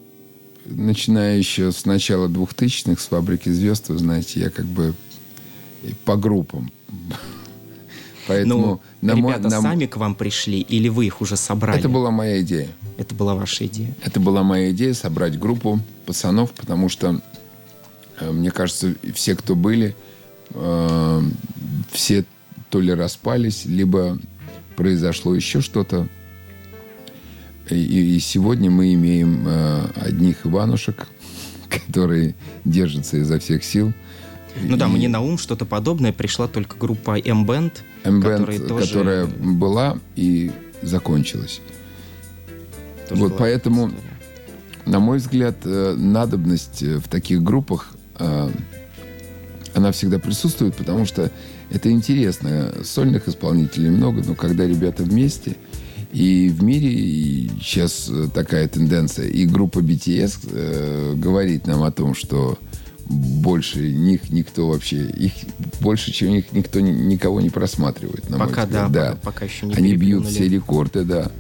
начиная 0.66 1.38
еще 1.38 1.72
с 1.72 1.86
начала 1.86 2.28
2000-х, 2.28 3.02
с 3.02 3.08
«Фабрики 3.08 3.50
звезд», 3.50 3.90
вы 3.90 3.98
знаете, 3.98 4.40
я 4.40 4.50
как 4.50 4.66
бы 4.66 4.94
по 6.06 6.16
группам. 6.16 6.72
Поэтому 8.28 8.82
ну, 9.02 9.08
на 9.08 9.16
ребята 9.18 9.42
мой, 9.42 9.52
на... 9.52 9.62
сами 9.62 9.86
к 9.88 9.98
вам 9.98 10.16
пришли 10.16 10.60
или 10.60 10.88
вы 10.90 11.08
их 11.08 11.22
уже 11.22 11.36
собрали? 11.36 11.80
Это 11.80 11.90
была 11.90 12.12
моя 12.12 12.42
идея. 12.42 12.70
Это 12.98 13.16
была 13.16 13.36
ваша 13.36 13.66
идея? 13.66 13.94
Это 14.04 14.20
была 14.20 14.44
моя 14.44 14.72
идея 14.72 14.94
собрать 14.94 15.40
группу 15.40 15.80
пацанов, 16.06 16.52
потому 16.52 16.88
что, 16.88 17.20
э, 18.20 18.32
мне 18.32 18.52
кажется, 18.52 18.96
все, 19.14 19.36
кто 19.36 19.56
были, 19.56 19.96
э, 20.52 21.22
все 21.92 22.26
то 22.70 22.80
ли 22.80 22.94
распались, 22.94 23.66
либо 23.66 24.18
произошло 24.76 25.36
еще 25.36 25.62
что-то 25.62 26.08
и, 27.76 28.16
и 28.16 28.20
сегодня 28.20 28.70
мы 28.70 28.94
имеем 28.94 29.44
э, 29.48 29.86
одних 29.96 30.46
Иванушек, 30.46 31.08
которые 31.88 32.36
держатся 32.66 33.18
изо 33.18 33.40
всех 33.40 33.64
сил. 33.64 33.94
Ну 34.62 34.76
и... 34.76 34.80
да, 34.80 34.88
мне 34.88 35.08
на 35.08 35.22
ум 35.22 35.38
что-то 35.38 35.66
подобное 35.66 36.12
пришла 36.12 36.48
только 36.48 36.78
группа 36.78 37.18
M-Band, 37.18 37.72
M-Band 38.04 38.68
тоже... 38.68 38.88
которая 38.88 39.26
была 39.26 39.98
и 40.16 40.52
закончилась. 40.82 41.62
Тоже 43.10 43.22
вот 43.22 43.38
поэтому, 43.38 43.92
на 44.86 45.00
мой 45.00 45.18
взгляд, 45.18 45.58
э, 45.64 45.96
надобность 45.98 46.82
в 46.82 47.08
таких 47.08 47.42
группах, 47.42 47.96
э, 48.20 48.50
она 49.74 49.92
всегда 49.94 50.20
присутствует, 50.20 50.76
потому 50.76 51.06
что 51.06 51.32
это 51.70 51.90
интересно. 51.90 52.74
Сольных 52.84 53.30
исполнителей 53.30 53.90
много, 53.90 54.22
но 54.26 54.36
когда 54.36 54.66
ребята 54.68 55.04
вместе– 55.04 55.56
и 56.12 56.50
в 56.50 56.62
мире 56.64 57.50
сейчас 57.62 58.10
э, 58.10 58.28
такая 58.34 58.68
тенденция. 58.68 59.28
И 59.28 59.46
группа 59.46 59.80
BTS 59.80 60.50
э, 60.52 61.14
говорит 61.16 61.68
нам 61.68 61.84
о 61.84 61.92
том, 61.92 62.16
что 62.16 62.58
больше 63.06 63.92
них 63.92 64.30
никто 64.30 64.68
вообще, 64.68 65.10
их 65.10 65.34
больше, 65.80 66.12
чем 66.12 66.34
их 66.36 66.52
никто 66.54 66.80
никого 66.80 67.42
не 67.42 67.50
просматривает. 67.50 68.30
На 68.30 68.38
пока 68.38 68.66
да, 68.66 68.88
да. 68.88 69.12
Пока, 69.12 69.32
пока 69.32 69.46
еще 69.46 69.66
не 69.66 69.74
Они 69.74 69.96
бьют 69.96 70.28
все 70.28 70.48
рекорды, 70.48 71.04
да. 71.04 71.32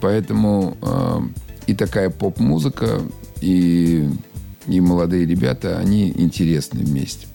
Поэтому 0.00 0.76
э, 0.82 1.20
и 1.66 1.74
такая 1.74 2.10
поп-музыка, 2.10 3.00
и, 3.40 4.08
и 4.66 4.80
молодые 4.80 5.26
ребята, 5.26 5.78
они 5.78 6.08
интересны 6.10 6.80
вместе. 6.84 7.26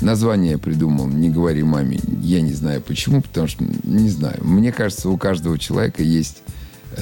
Название 0.00 0.52
я 0.52 0.58
придумал 0.58 1.06
«Не 1.06 1.30
говори 1.30 1.62
маме». 1.62 1.98
Я 2.20 2.40
не 2.40 2.52
знаю 2.52 2.82
почему, 2.82 3.22
потому 3.22 3.48
что, 3.48 3.64
не 3.84 4.10
знаю. 4.10 4.38
Мне 4.42 4.72
кажется, 4.72 5.08
у 5.08 5.16
каждого 5.16 5.58
человека 5.58 6.02
есть, 6.02 6.42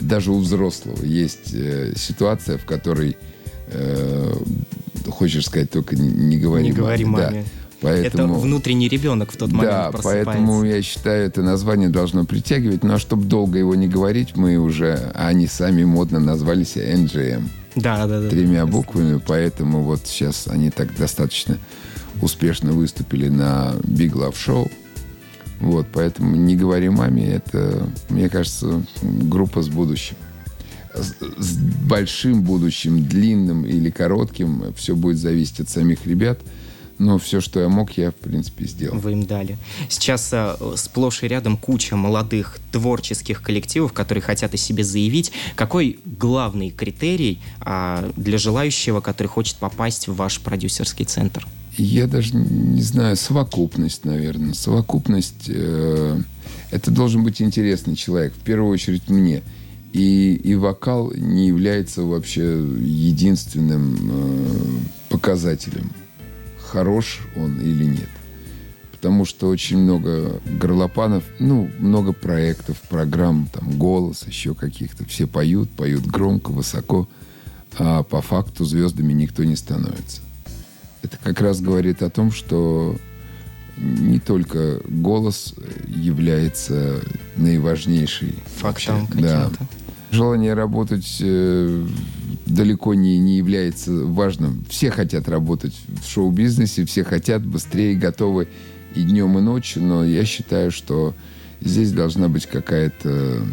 даже 0.01 0.31
у 0.31 0.39
взрослого, 0.39 1.05
есть 1.05 1.53
э, 1.53 1.93
ситуация, 1.97 2.57
в 2.57 2.65
которой 2.65 3.17
э, 3.69 4.35
хочешь 5.09 5.47
сказать 5.47 5.71
только 5.71 5.97
«не 5.97 6.39
говори 6.39 6.65
не 6.65 6.71
маме». 6.71 6.81
Говори 6.83 7.05
маме. 7.05 7.43
Да. 7.43 7.65
Поэтому, 7.85 8.35
это 8.35 8.41
внутренний 8.41 8.89
ребенок 8.89 9.33
в 9.33 9.37
тот 9.37 9.53
момент 9.53 9.71
Да, 9.71 9.91
поэтому 10.03 10.65
я 10.65 10.81
считаю, 10.81 11.27
это 11.27 11.43
название 11.43 11.91
должно 11.91 12.25
притягивать. 12.25 12.83
Но 12.83 12.99
чтобы 12.99 13.25
долго 13.25 13.59
его 13.59 13.75
не 13.75 13.89
говорить, 13.89 14.37
мы 14.37 14.57
уже, 14.57 15.13
а 15.15 15.29
они 15.29 15.47
сами 15.47 15.85
модно 15.85 16.19
назвались 16.19 16.77
NGM. 16.77 17.43
Да, 17.77 18.07
да, 18.07 18.21
да. 18.21 18.29
Тремя 18.31 18.67
буквами, 18.67 19.21
поэтому 19.25 19.83
вот 19.83 20.07
сейчас 20.07 20.49
они 20.49 20.71
так 20.71 20.97
достаточно 20.97 21.59
успешно 22.23 22.73
выступили 22.73 23.28
на 23.28 23.75
Big 23.83 24.12
Love 24.12 24.35
Show. 24.35 24.71
Вот, 25.61 25.87
поэтому 25.92 26.37
«Не 26.37 26.56
говори 26.56 26.88
маме»— 26.88 27.26
это, 27.35 27.88
мне 28.11 28.28
кажется, 28.28 28.85
группа 29.02 29.62
с 29.62 29.68
будущим. 29.68 30.16
С, 30.94 31.14
с 31.38 31.56
большим 31.56 32.42
будущим, 32.42 33.04
длинным 33.04 33.64
или 33.64 33.90
коротким, 33.90 34.73
все 34.76 34.94
будет 34.94 35.18
зависеть 35.18 35.61
от 35.61 35.68
самих 35.68 36.06
ребят. 36.06 36.40
Но 36.99 37.18
все, 37.18 37.40
что 37.40 37.61
я 37.61 37.68
мог, 37.68 37.92
я, 37.92 38.11
в 38.11 38.14
принципе, 38.14 38.66
сделал. 38.66 38.99
Вы 38.99 39.12
им 39.12 39.26
дали. 39.26 39.56
Сейчас 39.88 40.30
а, 40.33 40.56
сплошь 40.76 41.23
и 41.25 41.28
рядом 41.28 41.56
куча 41.56 41.97
молодых 41.97 42.59
творческих 42.71 43.42
коллективов, 43.42 43.92
которые 43.92 44.23
хотят 44.23 44.54
о 44.54 44.56
себе 44.56 44.85
заявить. 44.85 45.33
Какой 45.56 45.99
главный 46.04 46.71
критерий 46.71 47.40
а, 47.61 48.09
для 48.16 48.38
желающего, 48.38 49.00
который 49.00 49.28
хочет 49.28 49.56
попасть 49.56 50.06
в 50.06 50.14
ваш 50.14 50.40
продюсерский 50.40 51.04
центр? 51.04 51.47
Я 51.76 52.07
даже 52.07 52.37
не 52.37 52.83
знаю, 52.83 53.16
совокупность, 53.16 54.04
наверное. 54.04 54.54
Совокупность 54.54 55.49
э, 55.49 56.21
это 56.71 56.90
должен 56.90 57.25
быть 57.25 57.43
интересный 57.43 57.97
человек, 57.97 58.33
в 58.33 58.40
первую 58.40 58.71
очередь 58.71 59.09
мне. 59.09 59.43
И, 59.93 60.35
и 60.35 60.54
вокал 60.57 61.12
не 61.12 61.47
является 61.47 62.02
вообще 62.02 62.43
единственным 62.81 63.97
э, 64.11 64.78
показателем, 65.09 65.90
хорош 66.59 67.21
он 67.37 67.61
или 67.61 67.85
нет. 67.85 68.09
Потому 68.90 69.25
что 69.25 69.49
очень 69.49 69.78
много 69.78 70.40
горлопанов, 70.61 71.23
ну, 71.38 71.71
много 71.78 72.12
проектов, 72.12 72.81
программ, 72.88 73.49
там, 73.52 73.78
голос, 73.78 74.25
еще 74.26 74.54
каких-то. 74.54 75.04
Все 75.07 75.26
поют, 75.26 75.71
поют 75.71 76.07
громко, 76.07 76.50
высоко, 76.50 77.09
а 77.78 78.02
по 78.02 78.21
факту 78.23 78.64
звездами 78.64 79.12
никто 79.12 79.45
не 79.45 79.54
становится. 79.54 80.24
Это 81.05 81.19
как 81.23 81.41
раз 81.41 81.61
говорит 81.61 82.03
о 82.03 82.09
том, 82.09 82.33
что 82.33 82.97
не 83.77 84.19
только 84.19 84.81
голос 84.89 85.55
является 85.87 87.01
наиважнейшей 87.37 88.37
фактом. 88.57 89.07
Да. 89.13 89.51
Желание 90.11 90.55
работать 90.55 91.19
э, 91.21 91.87
далеко 92.47 92.95
не, 92.95 93.19
не 93.19 93.37
является 93.37 93.93
важным. 93.93 94.65
Все 94.71 94.91
хотят 94.91 95.29
работать 95.29 95.75
в 95.89 96.09
шоу-бизнесе, 96.09 96.85
все 96.87 97.05
хотят 97.05 97.45
быстрее, 97.45 97.97
готовы 97.97 98.49
и 98.95 99.03
днем, 99.03 99.39
и 99.39 99.43
ночью, 99.43 99.83
но 99.83 100.05
я 100.05 100.25
считаю, 100.25 100.71
что 100.71 101.15
здесь 101.61 101.93
должна 101.93 102.29
быть 102.29 102.47
какая-то, 102.47 103.45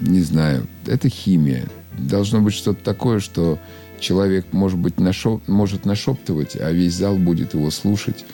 не 0.00 0.20
знаю, 0.20 0.66
это 0.86 1.08
химия. 1.08 1.66
Должно 1.98 2.40
быть 2.40 2.54
что-то 2.54 2.84
такое, 2.84 3.20
что 3.20 3.58
человек, 4.02 4.46
может 4.52 4.78
быть, 4.78 4.98
нашоп, 4.98 5.46
может 5.48 5.86
нашептывать, 5.86 6.56
а 6.56 6.70
весь 6.70 6.94
зал 6.94 7.16
будет 7.16 7.54
его 7.54 7.70
слушать, 7.70 8.24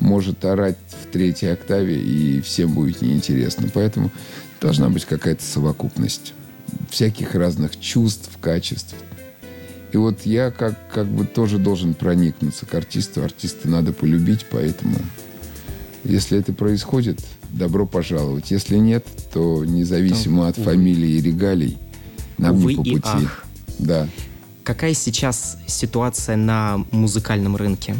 может 0.00 0.44
орать 0.44 0.78
в 1.02 1.12
третьей 1.12 1.48
октаве, 1.48 2.00
и 2.00 2.40
всем 2.40 2.72
будет 2.72 3.02
неинтересно. 3.02 3.68
Поэтому 3.74 4.10
должна 4.60 4.88
быть 4.88 5.04
какая-то 5.04 5.42
совокупность 5.42 6.32
всяких 6.90 7.34
разных 7.34 7.78
чувств, 7.78 8.30
качеств. 8.40 8.94
И 9.92 9.96
вот 9.96 10.22
я 10.24 10.50
как, 10.50 10.90
как 10.90 11.06
бы 11.06 11.26
тоже 11.26 11.58
должен 11.58 11.94
проникнуться 11.94 12.66
к 12.66 12.74
артисту. 12.74 13.22
Артиста 13.22 13.68
надо 13.68 13.92
полюбить, 13.92 14.46
поэтому 14.50 14.96
если 16.04 16.38
это 16.38 16.52
происходит, 16.52 17.20
добро 17.50 17.86
пожаловать. 17.86 18.50
Если 18.50 18.76
нет, 18.76 19.06
то 19.32 19.64
независимо 19.64 20.42
то, 20.42 20.48
от 20.48 20.58
увы. 20.58 20.70
фамилии 20.70 21.10
и 21.10 21.20
регалий, 21.20 21.78
нам 22.38 22.56
увы 22.56 22.74
не 22.74 22.76
по 22.76 22.82
пути. 22.82 23.24
ах. 23.24 23.44
Да. 23.78 24.08
Какая 24.66 24.94
сейчас 24.94 25.58
ситуация 25.68 26.34
на 26.34 26.84
музыкальном 26.90 27.54
рынке? 27.54 27.94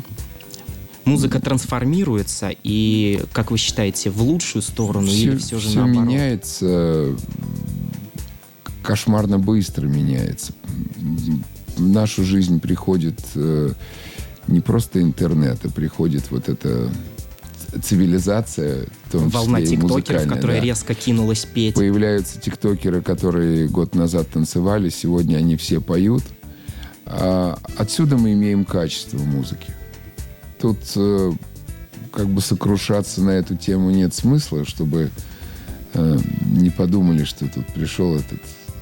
Музыка 1.05 1.39
трансформируется, 1.41 2.51
и, 2.65 3.23
как 3.33 3.53
вы 3.53 3.59
считаете, 3.59 4.11
в 4.11 4.21
лучшую 4.21 4.63
сторону 4.63 5.07
все, 5.07 5.23
или 5.23 5.37
все 5.37 5.61
же 5.61 5.69
все 5.69 5.85
наоборот? 5.85 6.09
меняется 6.09 7.15
кошмарно 8.83 9.39
быстро 9.39 9.87
меняется. 9.87 10.55
В 11.77 11.89
нашу 11.89 12.25
жизнь 12.25 12.59
приходит 12.59 13.21
э, 13.37 13.71
не 14.49 14.61
просто 14.61 15.01
интернет, 15.01 15.59
а 15.65 15.69
приходит 15.69 16.33
вот 16.33 16.49
эта 16.49 16.91
цивилизация, 17.81 18.87
в 19.05 19.13
том 19.13 19.29
Волна 19.29 19.61
числе 19.61 19.77
тиктокеров, 19.77 20.27
которая 20.27 20.61
да. 20.61 20.67
резко 20.67 20.95
кинулась 20.95 21.45
петь. 21.45 21.75
Появляются 21.75 22.41
тиктокеры, 22.41 23.03
которые 23.03 23.69
год 23.69 23.95
назад 23.95 24.29
танцевали, 24.31 24.89
сегодня 24.89 25.37
они 25.37 25.57
все 25.57 25.81
поют. 25.81 26.25
А 27.07 27.59
отсюда 27.79 28.17
мы 28.17 28.33
имеем 28.33 28.65
качество 28.65 29.19
музыки. 29.19 29.73
Тут 30.61 30.79
э, 30.97 31.33
как 32.13 32.29
бы 32.29 32.41
сокрушаться 32.41 33.23
на 33.23 33.31
эту 33.31 33.57
тему 33.57 33.91
нет 33.91 34.13
смысла, 34.13 34.65
чтобы 34.65 35.11
э, 35.95 36.19
не 36.45 36.71
подумали, 36.71 37.25
что 37.25 37.47
тут 37.47 37.67
пришел 37.69 38.17
этот 38.17 38.41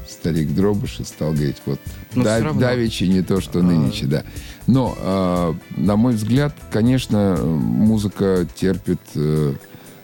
старик 0.09 0.55
Дробыш 0.55 1.01
и 1.01 1.05
стал 1.05 1.33
говорить, 1.33 1.57
вот 1.67 1.81
да, 2.15 2.41
давичи 2.53 3.05
не 3.05 3.23
то, 3.23 3.41
что 3.41 3.61
а... 3.61 4.07
да. 4.07 4.25
Но, 4.67 4.97
э, 4.99 5.55
на 5.77 5.97
мой 5.97 6.15
взгляд, 6.15 6.55
конечно, 6.71 7.37
музыка 7.37 8.47
терпит 8.57 9.01
э, 9.15 9.55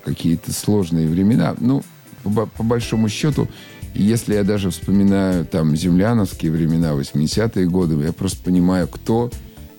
какие-то 0.05 0.53
сложные 0.53 1.09
времена. 1.09 1.55
Ну, 1.59 1.83
по, 2.23 2.47
по 2.47 2.63
большому 2.63 3.09
счету, 3.09 3.49
если 3.95 4.35
я 4.35 4.45
даже 4.45 4.71
вспоминаю 4.71 5.45
там 5.45 5.77
земляновские 5.77 6.53
времена, 6.53 6.93
80-е 6.93 7.67
годы, 7.67 7.97
я 8.05 8.13
просто 8.13 8.43
понимаю, 8.43 8.89
кто 8.89 9.31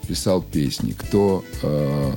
писал 0.08 0.42
песни, 0.42 0.92
кто, 0.92 1.46
э, 1.62 2.14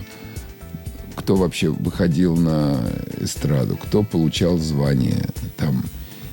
кто 1.14 1.36
вообще 1.36 1.68
выходил 1.68 2.36
на 2.36 2.80
эстраду, 3.20 3.76
кто 3.76 4.02
получал 4.02 4.58
звание 4.58 5.28
там, 5.56 5.84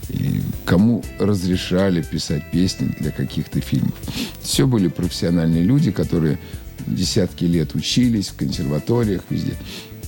и 0.09 0.41
кому 0.65 1.03
разрешали 1.19 2.01
писать 2.01 2.49
песни 2.51 2.95
для 2.99 3.11
каких-то 3.11 3.61
фильмов. 3.61 3.93
Все 4.41 4.65
были 4.65 4.87
профессиональные 4.87 5.63
люди, 5.63 5.91
которые 5.91 6.39
десятки 6.87 7.45
лет 7.45 7.75
учились 7.75 8.29
в 8.29 8.35
консерваториях, 8.35 9.21
везде. 9.29 9.55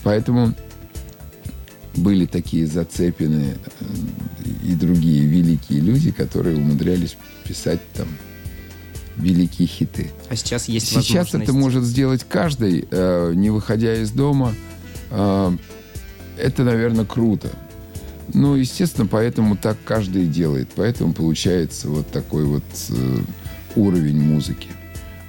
Поэтому 0.03 0.53
были 1.95 2.25
такие 2.25 2.65
зацепины 2.65 3.55
э, 3.79 3.85
и 4.63 4.73
другие 4.73 5.25
великие 5.25 5.79
люди, 5.79 6.11
которые 6.11 6.57
умудрялись 6.57 7.15
писать 7.43 7.81
там 7.93 8.07
великие 9.15 9.67
хиты. 9.67 10.11
А 10.29 10.35
сейчас 10.35 10.67
есть 10.67 10.87
Сейчас 10.87 11.33
возможность... 11.33 11.43
это 11.43 11.53
может 11.53 11.83
сделать 11.83 12.25
каждый, 12.27 12.87
э, 12.89 13.33
не 13.35 13.49
выходя 13.49 13.95
из 13.95 14.11
дома. 14.11 14.53
Э, 15.11 15.51
это, 16.37 16.63
наверное, 16.63 17.05
круто. 17.05 17.49
Ну, 18.33 18.55
естественно, 18.55 19.07
поэтому 19.07 19.55
так 19.55 19.77
каждый 19.85 20.25
делает. 20.25 20.69
Поэтому 20.75 21.13
получается 21.13 21.89
вот 21.89 22.07
такой 22.09 22.45
вот 22.45 22.63
э, 22.89 23.19
уровень 23.75 24.19
музыки. 24.19 24.69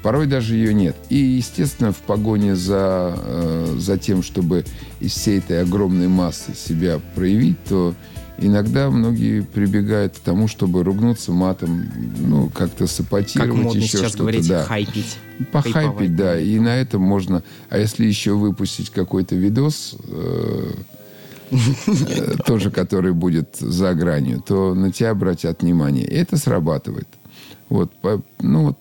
Порой 0.03 0.27
даже 0.27 0.55
ее 0.55 0.75
нет. 0.75 0.97
И, 1.09 1.17
естественно, 1.17 1.93
в 1.93 1.99
погоне 1.99 2.57
за, 2.57 3.15
э, 3.17 3.77
за 3.79 3.99
тем, 3.99 4.23
чтобы 4.23 4.65
из 5.01 5.13
всей 5.13 5.39
этой 5.39 5.63
огромной 5.63 6.09
массы 6.09 6.55
себя 6.55 7.01
проявить, 7.15 7.63
то 7.65 7.95
иногда 8.39 8.91
многие 8.91 9.43
прибегают 9.43 10.17
к 10.17 10.21
тому, 10.21 10.49
чтобы 10.49 10.83
ругнуться 10.83 11.33
матом, 11.33 11.87
ну, 12.19 12.49
как-то 12.49 12.87
сапотировать, 12.87 13.51
как 13.51 13.63
модно 13.63 13.79
еще 13.79 13.99
что-то. 13.99 14.19
Говорить, 14.19 14.49
да. 14.49 14.65
хайпить. 14.65 15.17
Похайпить, 15.53 16.17
да. 16.17 16.39
И 16.39 16.59
на 16.59 16.77
этом 16.77 17.03
можно... 17.03 17.43
А 17.71 17.79
если 17.79 18.07
еще 18.07 18.33
выпустить 18.33 18.91
какой-то 18.91 19.35
видос... 19.35 19.97
Э, 20.09 20.73
тоже 22.47 22.71
который 22.71 23.13
будет 23.13 23.57
за 23.57 23.95
гранью, 23.95 24.41
то 24.41 24.75
на 24.75 24.91
тебя 24.91 25.11
обратят 25.11 25.63
внимание. 25.63 26.05
Это 26.07 26.37
срабатывает. 26.37 27.07
Вот, 27.69 27.93
ну 28.41 28.67
вот, 28.67 28.79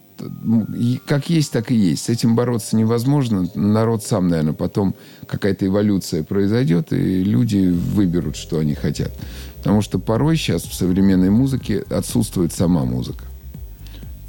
как 1.06 1.30
есть, 1.30 1.52
так 1.52 1.72
и 1.72 1.76
есть. 1.76 2.06
С 2.06 2.10
этим 2.10 2.36
бороться 2.36 2.76
невозможно. 2.76 3.48
Народ 3.56 4.04
сам, 4.04 4.28
наверное, 4.28 4.54
потом 4.54 4.96
какая-то 5.28 5.66
эволюция 5.66 6.24
произойдет, 6.24 6.94
и 6.94 7.24
люди 7.24 7.68
выберут, 7.68 8.36
что 8.36 8.60
они 8.60 8.74
хотят. 8.76 9.12
Потому 9.58 9.82
что 9.82 10.00
порой 10.00 10.36
сейчас 10.36 10.64
в 10.64 10.74
современной 10.74 11.30
музыке 11.30 11.84
отсутствует 11.90 12.52
сама 12.54 12.84
музыка. 12.86 13.26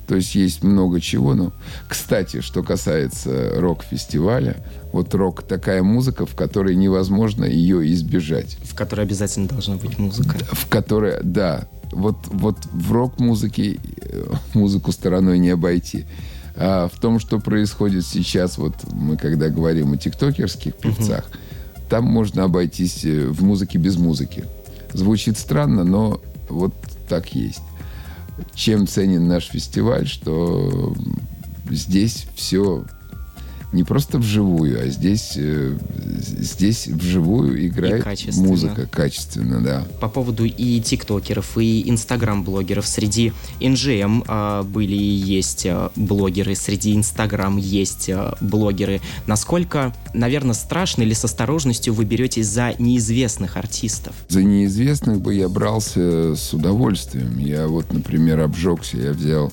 То 0.07 0.16
есть 0.16 0.35
есть 0.35 0.62
много 0.62 1.01
чего. 1.01 1.35
Но, 1.35 1.53
кстати, 1.88 2.40
что 2.40 2.62
касается 2.62 3.53
рок-фестиваля, 3.57 4.64
вот 4.92 5.14
рок 5.14 5.42
такая 5.42 5.83
музыка, 5.83 6.27
в 6.27 6.35
которой 6.35 6.77
невозможно 6.77 7.44
ее 7.44 7.90
избежать. 7.92 8.57
В 8.62 8.75
которой 8.75 9.03
обязательно 9.03 9.49
должна 9.49 9.77
быть 9.77 9.99
музыка. 9.99 10.37
В 10.53 10.68
которой, 10.68 11.20
да. 11.23 11.66
Вот, 11.94 12.16
вот 12.26 12.59
в 12.72 12.92
рок-музыке 12.92 13.78
э, 14.00 14.24
музыку 14.54 14.92
стороной 14.92 15.38
не 15.38 15.50
обойти. 15.50 16.04
А 16.57 16.88
в 16.88 17.00
том, 17.00 17.18
что 17.18 17.40
происходит 17.40 18.07
сейчас, 18.07 18.59
вот 18.59 18.74
мы 18.92 19.16
когда 19.16 19.48
говорим 19.48 19.92
о 19.92 19.96
тиктокерских 19.96 20.74
певцах, 20.74 21.24
угу. 21.28 21.38
там 21.88 22.04
можно 22.04 22.44
обойтись 22.44 23.04
э, 23.04 23.26
в 23.26 23.42
музыке 23.42 23.78
без 23.78 23.96
музыки. 23.96 24.44
Звучит 24.92 25.38
странно, 25.38 25.85
но 25.85 26.20
вот 26.48 26.74
так 27.09 27.35
есть 27.35 27.62
чем 28.54 28.87
ценен 28.87 29.28
наш 29.28 29.46
фестиваль, 29.46 30.07
что 30.07 30.94
здесь 31.70 32.26
все 32.35 32.85
не 33.74 33.82
просто 33.82 34.18
вживую, 34.18 34.80
а 34.80 34.87
здесь, 34.87 35.32
э, 35.34 35.76
здесь 36.06 36.87
вживую 36.87 37.66
играет 37.66 38.04
качественно. 38.04 38.48
музыка 38.48 38.87
качественно, 38.87 39.60
да. 39.60 39.84
По 40.00 40.08
поводу 40.08 40.44
и 40.44 40.80
тиктокеров, 40.80 41.58
и 41.58 41.90
инстаграм-блогеров. 41.90 42.87
Среди 42.87 43.32
NGM 43.60 44.24
а, 44.28 44.62
были 44.62 44.94
и 44.94 45.02
есть 45.02 45.66
а, 45.66 45.90
блогеры, 45.96 46.54
среди 46.54 46.94
инстаграм 46.94 47.56
есть 47.56 48.08
а, 48.10 48.38
блогеры. 48.40 49.00
Насколько, 49.26 49.92
наверное, 50.14 50.54
страшно 50.54 51.02
или 51.02 51.12
с 51.12 51.24
осторожностью 51.24 51.94
вы 51.94 52.04
беретесь 52.04 52.46
за 52.46 52.74
неизвестных 52.78 53.56
артистов? 53.56 54.14
За 54.28 54.44
неизвестных 54.44 55.20
бы 55.20 55.34
я 55.34 55.48
брался 55.48 56.37
с 56.37 56.54
удовольствием. 56.54 57.38
Я 57.38 57.66
вот, 57.66 57.92
например, 57.92 58.38
обжегся, 58.38 58.98
я 58.98 59.12
взял 59.12 59.52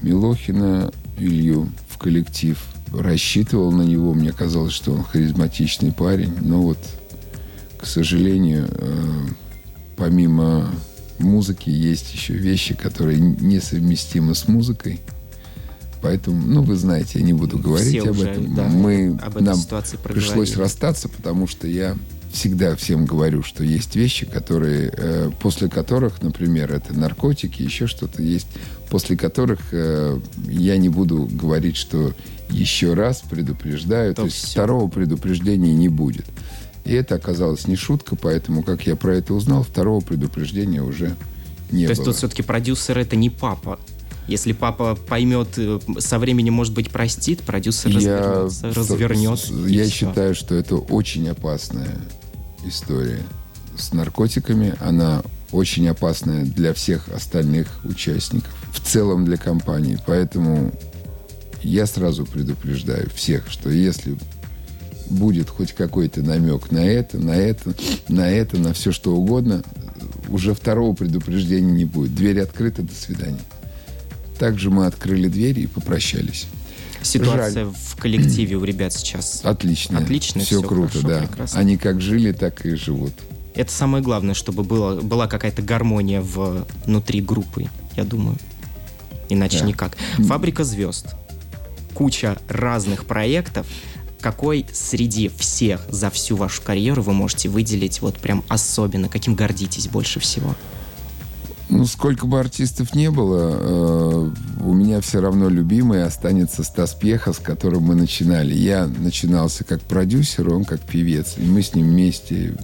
Милохина 0.00 0.90
Илью 1.18 1.68
в 1.90 1.98
коллектив– 1.98 2.58
рассчитывал 2.92 3.72
на 3.72 3.82
него. 3.82 4.14
Мне 4.14 4.32
казалось, 4.32 4.72
что 4.72 4.92
он 4.92 5.04
харизматичный 5.04 5.92
парень. 5.92 6.32
Но 6.40 6.62
вот, 6.62 6.78
к 7.78 7.86
сожалению, 7.86 8.68
э, 8.70 9.26
помимо 9.96 10.70
музыки 11.18 11.70
есть 11.70 12.12
еще 12.12 12.34
вещи, 12.34 12.74
которые 12.74 13.20
несовместимы 13.20 14.34
с 14.34 14.48
музыкой. 14.48 15.00
Поэтому, 16.02 16.40
ну, 16.46 16.62
вы 16.62 16.76
знаете, 16.76 17.18
я 17.18 17.24
не 17.24 17.34
буду 17.34 17.58
говорить 17.58 18.00
Все 18.00 18.08
об 18.08 18.16
уже, 18.16 18.30
этом. 18.30 18.54
да, 18.54 18.66
Мы, 18.68 19.18
об 19.22 19.36
этой 19.36 19.42
нам 19.42 19.58
пришлось 20.02 20.56
расстаться, 20.56 21.08
потому 21.10 21.46
что 21.46 21.66
я 21.66 21.94
всегда 22.32 22.76
всем 22.76 23.06
говорю, 23.06 23.42
что 23.42 23.64
есть 23.64 23.96
вещи, 23.96 24.26
которые, 24.26 24.92
э, 24.96 25.30
после 25.40 25.68
которых, 25.68 26.22
например, 26.22 26.72
это 26.72 26.94
наркотики, 26.94 27.62
еще 27.62 27.86
что-то 27.86 28.22
есть, 28.22 28.48
после 28.88 29.16
которых 29.16 29.60
э, 29.72 30.18
я 30.48 30.76
не 30.76 30.88
буду 30.88 31.28
говорить, 31.30 31.76
что 31.76 32.12
еще 32.48 32.94
раз 32.94 33.22
предупреждаю, 33.28 34.14
то, 34.14 34.22
То 34.22 34.26
есть 34.26 34.38
всё. 34.38 34.50
второго 34.52 34.88
предупреждения 34.88 35.74
не 35.74 35.88
будет. 35.88 36.26
И 36.84 36.92
это 36.94 37.16
оказалось 37.16 37.66
не 37.68 37.76
шутка, 37.76 38.16
поэтому, 38.16 38.62
как 38.62 38.86
я 38.86 38.96
про 38.96 39.14
это 39.16 39.34
узнал, 39.34 39.62
второго 39.62 40.00
предупреждения 40.00 40.82
уже 40.82 41.16
не 41.70 41.84
То 41.84 41.90
есть 41.90 42.00
было. 42.00 42.06
тут 42.06 42.16
все-таки 42.16 42.42
продюсер 42.42 42.98
это 42.98 43.16
не 43.16 43.30
папа. 43.30 43.78
Если 44.26 44.52
папа 44.52 44.96
поймет, 45.08 45.48
э, 45.56 45.80
со 45.98 46.18
временем, 46.18 46.54
может 46.54 46.74
быть, 46.74 46.90
простит, 46.90 47.40
продюсер 47.40 47.90
Я, 47.98 48.42
развернется, 48.42 49.48
развернет. 49.52 49.70
я 49.70 49.88
считаю, 49.88 50.34
что 50.34 50.54
это 50.54 50.76
очень 50.76 51.28
опасная 51.28 52.00
история 52.64 53.22
с 53.78 53.92
наркотиками. 53.92 54.74
Она 54.80 55.22
очень 55.52 55.88
опасная 55.88 56.44
для 56.44 56.74
всех 56.74 57.08
остальных 57.08 57.84
участников, 57.84 58.52
в 58.72 58.80
целом 58.80 59.24
для 59.24 59.36
компании. 59.36 59.98
Поэтому 60.06 60.72
я 61.62 61.86
сразу 61.86 62.24
предупреждаю 62.24 63.10
всех, 63.10 63.50
что 63.50 63.70
если 63.70 64.16
будет 65.08 65.48
хоть 65.48 65.72
какой-то 65.72 66.22
намек 66.22 66.70
на 66.70 66.84
это, 66.84 67.18
на 67.18 67.32
это, 67.32 67.74
на 68.08 68.30
это, 68.30 68.58
на 68.58 68.72
все 68.72 68.92
что 68.92 69.14
угодно, 69.14 69.62
уже 70.28 70.54
второго 70.54 70.94
предупреждения 70.94 71.72
не 71.72 71.84
будет. 71.84 72.14
Дверь 72.14 72.40
открыта, 72.40 72.82
до 72.82 72.94
свидания. 72.94 73.40
Также 74.38 74.70
мы 74.70 74.86
открыли 74.86 75.28
дверь 75.28 75.58
и 75.58 75.66
попрощались. 75.66 76.46
Ситуация 77.02 77.66
в 77.66 77.96
коллективе 77.96 78.56
у 78.56 78.64
ребят 78.64 78.92
сейчас. 78.92 79.40
Отлично. 79.44 79.98
Отлично, 79.98 80.42
Все 80.42 80.58
всё 80.58 80.68
круто, 80.68 80.88
хорошо, 81.00 81.08
да. 81.08 81.26
прекрасно. 81.26 81.60
Они 81.60 81.76
как 81.76 82.00
жили, 82.00 82.32
так 82.32 82.64
и 82.66 82.74
живут. 82.74 83.12
Это 83.54 83.72
самое 83.72 84.02
главное, 84.02 84.34
чтобы 84.34 84.62
было, 84.62 85.00
была 85.00 85.26
какая-то 85.26 85.62
гармония 85.62 86.20
в, 86.20 86.66
внутри 86.86 87.20
группы, 87.20 87.66
я 87.96 88.04
думаю. 88.04 88.36
Иначе 89.28 89.60
Да. 89.60 89.64
никак. 89.66 89.96
Фабрика 90.18 90.64
звезд. 90.64 91.06
Куча 91.94 92.38
разных 92.48 93.06
проектов. 93.06 93.66
Какой 94.20 94.66
среди 94.72 95.28
всех 95.28 95.80
за 95.88 96.10
всю 96.10 96.36
вашу 96.36 96.62
карьеру 96.62 97.02
вы 97.02 97.12
можете 97.12 97.48
выделить 97.48 98.02
вот 98.02 98.18
прям 98.18 98.44
особенно? 98.48 99.08
Каким 99.08 99.34
гордитесь 99.34 99.88
больше 99.88 100.20
всего? 100.20 100.54
Ну, 101.70 101.86
сколько 101.86 102.26
бы 102.26 102.40
артистов 102.40 102.94
не 102.94 103.10
было, 103.10 103.50
э, 103.52 104.30
у 104.64 104.74
меня 104.74 105.00
все 105.00 105.20
равно 105.20 105.48
любимый 105.48 106.04
останется 106.04 106.64
Стас 106.64 106.94
Пьеха, 106.94 107.32
с 107.32 107.38
которым 107.38 107.84
мы 107.84 107.94
начинали. 107.94 108.52
Я 108.52 108.86
начинался 108.86 109.62
как 109.62 109.80
продюсер, 109.80 110.52
он 110.52 110.64
как 110.64 110.80
певец. 110.80 111.36
И 111.38 111.42
мы 111.42 111.62
с 111.62 111.74
ним 111.74 111.86
вместе 111.86 112.56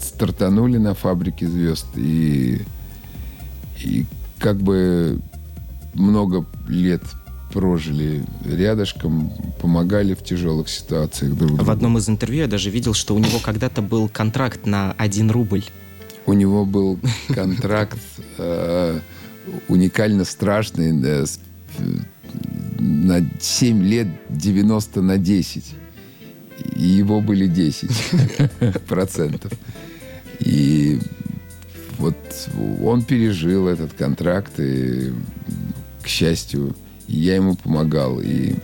стартанули 0.00 0.78
на 0.78 0.94
«Фабрике 0.94 1.46
звезд». 1.46 1.86
И, 1.96 2.62
и 3.82 4.06
как 4.38 4.56
бы 4.56 5.20
много 5.92 6.46
лет 6.66 7.02
прожили 7.52 8.24
рядышком, 8.44 9.30
помогали 9.60 10.14
в 10.14 10.24
тяжелых 10.24 10.68
ситуациях 10.68 11.34
друг 11.34 11.50
другу. 11.50 11.64
В 11.64 11.70
одном 11.70 11.98
из 11.98 12.08
интервью 12.08 12.42
я 12.42 12.48
даже 12.48 12.70
видел, 12.70 12.94
что 12.94 13.14
у 13.14 13.18
него 13.18 13.38
когда-то 13.38 13.82
был 13.82 14.08
контракт 14.08 14.66
на 14.66 14.92
1 14.98 15.30
рубль. 15.30 15.64
У 16.26 16.32
него 16.32 16.64
был 16.64 16.98
контракт 17.28 17.98
э, 18.38 18.98
уникально 19.68 20.24
страшный 20.24 20.92
э, 21.04 21.24
э, 21.78 21.84
на 22.78 23.24
7 23.40 23.82
лет 23.82 24.08
90 24.30 25.02
на 25.02 25.18
10. 25.18 25.74
И 26.76 26.82
его 26.82 27.20
были 27.20 27.46
10 27.46 27.90
процентов. 28.88 29.52
И 30.40 30.98
вот 31.98 32.16
он 32.82 33.02
пережил 33.04 33.68
этот 33.68 33.92
контракт, 33.92 34.52
и, 34.58 35.12
к 36.02 36.08
счастью, 36.08 36.74
я 37.06 37.36
ему 37.36 37.54
помогал. 37.54 38.20
И, 38.20 38.54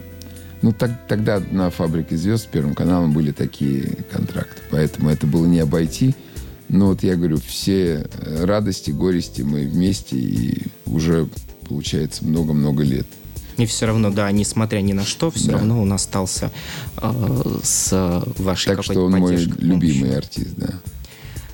ну, 0.62 0.72
так- 0.72 1.06
тогда 1.08 1.40
на 1.50 1.70
«Фабрике 1.70 2.16
звезд» 2.16 2.44
с 2.44 2.46
Первым 2.46 2.74
каналом 2.74 3.12
были 3.12 3.32
такие 3.32 3.98
контракты. 4.10 4.62
Поэтому 4.70 5.10
это 5.10 5.26
было 5.26 5.46
не 5.46 5.60
обойти. 5.60 6.14
Но 6.72 6.86
вот 6.86 7.02
я 7.02 7.16
говорю, 7.16 7.38
все 7.44 8.06
э, 8.12 8.44
радости, 8.44 8.92
горести 8.92 9.42
мы 9.42 9.66
вместе, 9.66 10.16
и 10.16 10.62
уже, 10.86 11.26
получается, 11.68 12.24
много-много 12.24 12.84
лет. 12.84 13.06
И 13.56 13.66
все 13.66 13.86
равно, 13.86 14.10
да, 14.10 14.30
несмотря 14.30 14.78
ни 14.80 14.92
на 14.92 15.04
что, 15.04 15.30
все 15.32 15.48
Да. 15.48 15.52
равно 15.54 15.82
он 15.82 15.92
остался 15.92 16.52
э, 16.96 17.58
с 17.64 18.24
вашей 18.38 18.76
Так 18.76 18.84
что 18.84 19.04
он 19.04 19.12
мой 19.12 19.36
любимый 19.36 20.16
артист, 20.16 20.54
да. 20.56 20.68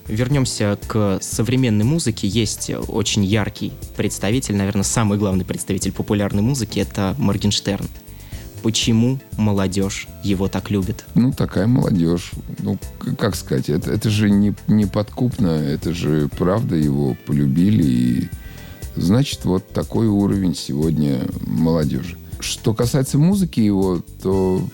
Вернемся 0.06 0.78
к 0.86 1.18
современной 1.20 1.84
музыке. 1.84 2.28
Есть 2.28 2.70
очень 2.88 3.24
яркий 3.24 3.72
представитель, 3.96 4.54
наверное, 4.54 4.84
самый 4.84 5.18
главный 5.18 5.44
представитель 5.44 5.92
популярной 5.92 6.42
музыки, 6.42 6.78
это 6.78 7.16
Моргенштерн. 7.18 7.88
Почему 8.62 9.20
молодежь 9.36 10.08
его 10.22 10.48
так 10.48 10.70
любит? 10.70 11.04
Ну, 11.14 11.32
такая 11.32 11.66
молодежь. 11.66 12.32
Ну, 12.58 12.78
как 13.18 13.36
сказать, 13.36 13.68
это, 13.68 13.92
это 13.92 14.10
же 14.10 14.30
не, 14.30 14.54
не 14.66 14.86
подкупно, 14.86 15.48
это 15.48 15.92
же 15.92 16.28
правда 16.36 16.74
его 16.74 17.16
полюбили. 17.26 17.84
И, 17.84 18.28
значит, 18.96 19.44
вот 19.44 19.68
такой 19.68 20.08
уровень 20.08 20.54
сегодня 20.54 21.20
молодежи. 21.46 22.16
Что 22.40 22.74
касается 22.74 23.18
музыки 23.18 23.60
его, 23.60 24.02
то 24.22 24.66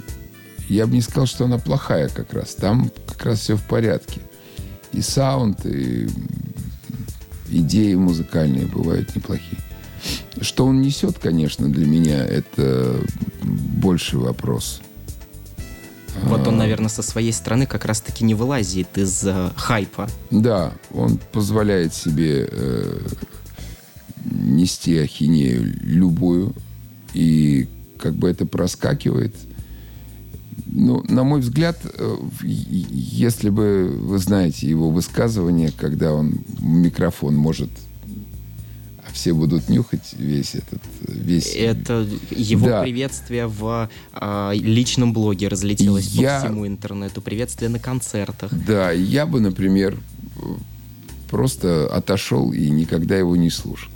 я 0.68 0.86
бы 0.86 0.94
не 0.94 1.02
сказал, 1.02 1.26
что 1.26 1.44
она 1.44 1.58
плохая 1.58 2.08
как 2.08 2.32
раз. 2.32 2.54
Там 2.54 2.90
как 3.06 3.26
раз 3.26 3.40
все 3.40 3.56
в 3.56 3.62
порядке. 3.62 4.20
И 4.92 5.00
саунд, 5.00 5.66
и 5.66 6.08
идеи 7.50 7.94
музыкальные 7.94 8.66
бывают 8.66 9.14
неплохие. 9.14 9.58
Что 10.40 10.64
он 10.64 10.80
несет, 10.80 11.18
конечно, 11.18 11.68
для 11.68 11.86
меня, 11.86 12.24
это 12.24 13.00
больше 13.82 14.16
вопрос. 14.16 14.80
Вот 16.24 16.46
А. 16.46 16.48
он, 16.48 16.56
наверное, 16.56 16.88
со 16.88 17.02
своей 17.02 17.32
стороны 17.32 17.66
как 17.66 17.84
раз-таки 17.84 18.24
не 18.24 18.34
вылазит 18.34 18.96
из 18.96 19.24
э, 19.24 19.50
хайпа. 19.56 20.08
Да, 20.30 20.72
он 20.92 21.18
позволяет 21.32 21.94
себе 21.94 22.48
э, 22.50 23.00
нести 24.24 24.98
ахинею 24.98 25.74
любую, 25.82 26.54
и 27.12 27.68
как 27.98 28.14
бы 28.14 28.28
это 28.28 28.46
проскакивает. 28.46 29.34
Ну, 30.66 31.02
на 31.08 31.24
мой 31.24 31.40
взгляд, 31.40 31.78
э, 31.82 32.16
если 32.42 33.48
бы 33.50 33.88
вы 34.00 34.18
знаете 34.18 34.68
его 34.68 34.90
высказывание, 34.90 35.72
когда 35.76 36.12
он 36.12 36.34
микрофон 36.60 37.34
может, 37.34 37.70
а 37.70 37.91
все 39.12 39.32
будут 39.34 39.68
нюхать 39.68 40.14
весь 40.18 40.54
этот, 40.54 40.80
весь 41.06 41.54
Это 41.54 42.06
его 42.30 42.66
Да. 42.66 42.82
приветствие 42.82 43.46
в 43.46 43.88
э, 44.14 44.50
личном 44.54 45.12
блоге 45.12 45.48
разлетелось 45.48 46.06
Я- 46.06 46.40
по 46.40 46.46
всему 46.46 46.66
интернету, 46.66 47.20
приветствие 47.22 47.68
на 47.68 47.78
концертах. 47.78 48.52
Да, 48.52 48.90
я 48.90 49.26
бы, 49.26 49.40
например, 49.40 49.98
просто 51.30 51.86
отошел 51.94 52.52
и 52.52 52.68
никогда 52.70 53.16
его 53.16 53.36
не 53.36 53.50
слушал. 53.50 53.90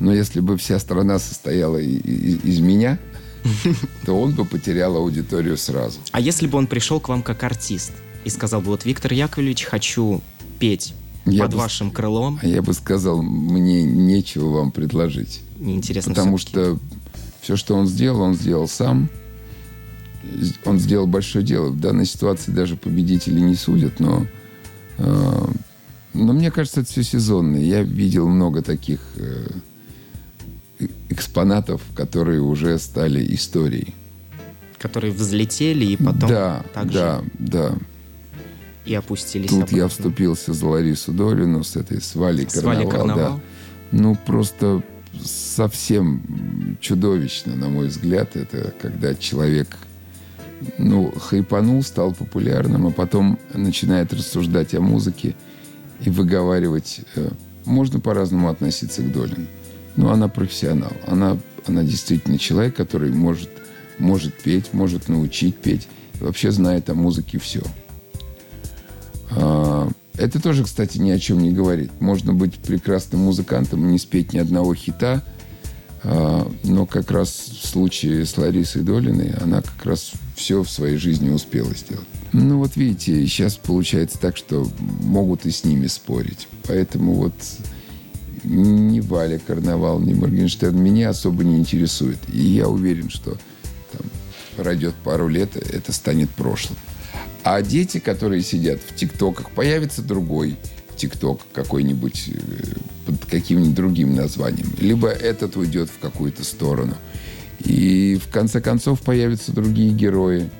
Но 0.00 0.14
если 0.14 0.40
бы 0.40 0.56
вся 0.56 0.78
страна 0.78 1.18
состояла 1.18 1.78
и- 1.78 1.96
и- 1.96 2.40
из 2.48 2.60
меня, 2.60 2.98
то 4.06 4.20
он 4.20 4.32
бы 4.32 4.44
потерял 4.44 4.96
аудиторию 4.96 5.56
сразу. 5.56 5.98
А 6.12 6.20
если 6.20 6.46
бы 6.46 6.58
он 6.58 6.66
пришел 6.66 7.00
к 7.00 7.08
вам 7.08 7.22
как 7.22 7.42
артист 7.42 7.92
и 8.24 8.30
сказал 8.30 8.60
бы, 8.60 8.68
вот, 8.68 8.84
Виктор 8.84 9.12
Яковлевич, 9.12 9.64
хочу 9.64 10.20
петь 10.58 10.94
Я 11.30 11.44
под 11.44 11.52
бы 11.52 11.58
вашим 11.58 11.90
крылом, 11.90 12.38
А 12.42 12.46
я 12.46 12.62
бы 12.62 12.72
сказал, 12.72 13.22
мне 13.22 13.84
нечего 13.84 14.50
вам 14.50 14.70
предложить. 14.70 15.40
неинтересно 15.58 16.14
Потому 16.14 16.38
что 16.38 16.78
все, 17.40 17.56
что 17.56 17.74
он 17.74 17.86
сделал, 17.86 18.20
он 18.20 18.34
сделал 18.34 18.68
сам. 18.68 19.08
он 20.64 20.78
сделал 20.78 21.06
большое 21.06 21.44
дело. 21.44 21.68
В 21.68 21.80
данной 21.80 22.06
ситуации 22.06 22.52
даже 22.52 22.76
победители 22.76 23.40
не 23.40 23.54
судят, 23.54 24.00
но, 24.00 24.26
э, 24.98 25.46
но 26.14 26.32
мне 26.32 26.50
кажется, 26.50 26.80
это 26.80 26.90
все 26.90 27.02
сезонно. 27.02 27.56
Я 27.56 27.82
видел 27.82 28.28
много 28.28 28.62
таких 28.62 29.00
э, 29.16 29.48
экспонатов, 31.08 31.80
которые 31.94 32.40
уже 32.40 32.78
стали 32.78 33.34
историей. 33.34 33.94
Которые 34.78 35.12
взлетели 35.12 35.86
и 35.86 35.96
потом 35.96 36.28
да, 36.28 36.64
также... 36.72 36.98
Да, 36.98 37.22
да. 37.38 37.74
И 38.88 38.94
опустились 38.94 39.50
Тут 39.50 39.58
обратно. 39.58 39.76
я 39.76 39.88
вступился 39.88 40.54
за 40.54 40.66
Ларису 40.66 41.12
Долину 41.12 41.62
с 41.62 41.76
этой 41.76 42.00
с 42.00 42.14
Валей 42.14 42.46
Карнавал. 42.46 42.88
Карнавал. 42.88 43.34
Да. 43.36 43.40
Ну, 43.92 44.16
просто 44.26 44.82
совсем 45.22 46.78
чудовищно, 46.80 47.54
на 47.54 47.68
мой 47.68 47.88
взгляд, 47.88 48.34
это 48.34 48.72
когда 48.80 49.14
человек 49.14 49.76
ну, 50.78 51.12
хайпанул, 51.12 51.82
стал 51.82 52.14
популярным, 52.14 52.86
а 52.86 52.90
потом 52.90 53.38
начинает 53.52 54.14
рассуждать 54.14 54.74
о 54.74 54.80
музыке 54.80 55.36
и 56.00 56.08
выговаривать. 56.08 57.00
Э, 57.14 57.28
можно 57.66 58.00
по-разному 58.00 58.48
относиться 58.48 59.02
к 59.02 59.12
Долину. 59.12 59.46
Но 59.96 60.10
она 60.10 60.28
профессионал. 60.28 60.92
Она, 61.06 61.36
она 61.66 61.82
действительно 61.82 62.38
человек, 62.38 62.74
который 62.74 63.12
может, 63.12 63.50
может 63.98 64.34
петь, 64.34 64.72
может 64.72 65.08
научить 65.08 65.58
петь. 65.58 65.88
И 66.18 66.24
вообще 66.24 66.50
знает 66.50 66.88
о 66.88 66.94
музыке 66.94 67.38
все. 67.38 67.60
Это 70.18 70.42
тоже, 70.42 70.64
кстати, 70.64 70.98
ни 70.98 71.10
о 71.10 71.18
чем 71.18 71.38
не 71.38 71.52
говорит. 71.52 71.92
Можно 72.00 72.34
быть 72.34 72.56
прекрасным 72.56 73.22
музыкантом 73.22 73.86
и 73.86 73.92
не 73.92 73.98
спеть 73.98 74.32
ни 74.32 74.38
одного 74.38 74.74
хита, 74.74 75.22
а, 76.02 76.50
но 76.64 76.86
как 76.86 77.10
раз 77.12 77.30
в 77.30 77.66
случае 77.66 78.26
с 78.26 78.36
Ларисой 78.36 78.82
Долиной 78.82 79.32
она 79.40 79.62
как 79.62 79.84
раз 79.84 80.12
все 80.34 80.62
в 80.62 80.70
своей 80.70 80.96
жизни 80.96 81.30
успела 81.30 81.72
сделать. 81.74 82.06
Ну 82.32 82.58
вот 82.58 82.76
видите, 82.76 83.24
сейчас 83.26 83.56
получается 83.56 84.18
так, 84.18 84.36
что 84.36 84.68
могут 85.00 85.46
и 85.46 85.52
с 85.52 85.64
ними 85.64 85.86
спорить. 85.86 86.48
Поэтому 86.66 87.14
вот 87.14 87.34
ни 88.44 89.00
Валя 89.00 89.38
Карнавал, 89.38 90.00
ни 90.00 90.14
Моргенштерн 90.14 90.76
меня 90.76 91.10
особо 91.10 91.44
не 91.44 91.56
интересует. 91.56 92.18
И 92.32 92.40
я 92.40 92.68
уверен, 92.68 93.08
что 93.08 93.36
там, 93.92 94.06
пройдет 94.56 94.94
пару 95.04 95.28
лет, 95.28 95.56
это 95.56 95.92
станет 95.92 96.30
прошлым. 96.30 96.76
А 97.44 97.62
дети, 97.62 97.98
которые 97.98 98.42
сидят 98.42 98.80
в 98.86 98.94
ТикТоках, 98.94 99.50
появится 99.50 100.02
другой 100.02 100.56
ТикТок 100.96 101.40
какой-нибудь 101.52 102.30
э, 102.34 102.38
под 103.06 103.24
каким-нибудь 103.26 103.74
другим 103.74 104.14
названием. 104.14 104.68
Либо 104.80 105.08
этот 105.08 105.56
уйдет 105.56 105.88
в 105.88 105.98
какую-то 105.98 106.44
сторону. 106.44 106.94
И 107.60 108.20
в 108.22 108.30
конце 108.30 108.60
концов 108.60 109.00
появятся 109.00 109.52
другие 109.52 109.90
герои. 109.90 110.50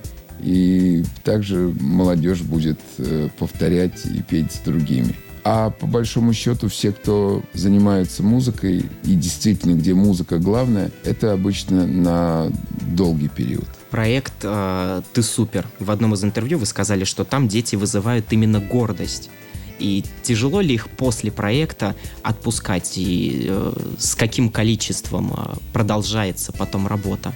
И 0.41 1.03
также 1.25 1.75
молодежь 1.81 2.43
будет 2.43 2.79
э, 2.99 3.29
повторять 3.39 4.07
и 4.07 4.23
петь 4.23 4.53
с 4.53 4.59
другими. 4.59 5.15
А 5.45 5.71
по 5.71 5.87
большому 5.87 6.33
счету 6.33 6.69
все, 6.69 6.93
кто 6.93 7.43
занимается 7.55 8.23
музыкой, 8.23 8.85
и 9.05 9.15
действительно, 9.15 9.75
где 9.75 9.95
музыка 9.95 10.39
главная, 10.39 10.91
это 11.05 11.33
обычно 11.33 11.87
на 11.87 12.53
долгий 12.95 13.29
период 13.29 13.69
проект 13.91 14.35
э, 14.43 15.03
«Ты 15.13 15.23
супер». 15.23 15.67
В 15.79 15.91
одном 15.91 16.15
из 16.15 16.25
интервью 16.25 16.59
вы 16.59 16.67
сказали, 16.67 17.05
что 17.05 17.25
там 17.25 17.49
дети 17.49 17.77
вызывают 17.77 18.33
именно 18.33 18.61
гордость. 18.61 19.31
И 19.79 20.05
тяжело 20.23 20.61
ли 20.61 20.75
их 20.75 20.89
после 20.89 21.31
проекта 21.31 21.95
отпускать? 22.23 22.95
И 22.97 23.47
э, 23.49 23.73
с 23.99 24.15
каким 24.15 24.51
количеством 24.51 25.33
э, 25.33 25.57
продолжается 25.73 26.53
потом 26.53 26.87
работа? 26.87 27.33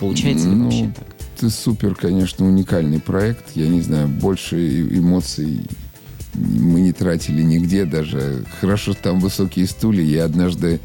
Получается 0.00 0.48
ли 0.48 0.54
ну, 0.54 0.64
вообще 0.64 0.92
так? 0.94 1.06
«Ты 1.38 1.50
супер», 1.50 1.94
конечно, 1.94 2.46
уникальный 2.46 3.00
проект. 3.00 3.56
Я 3.56 3.68
не 3.68 3.80
знаю, 3.80 4.08
больше 4.08 4.82
эмоций 4.82 5.66
мы 6.34 6.80
не 6.80 6.92
тратили 6.92 7.42
нигде 7.42 7.84
даже. 7.84 8.44
Хорошо, 8.60 8.94
там 8.94 9.20
высокие 9.20 9.66
стулья. 9.66 10.02
Я 10.02 10.24
однажды 10.24 10.80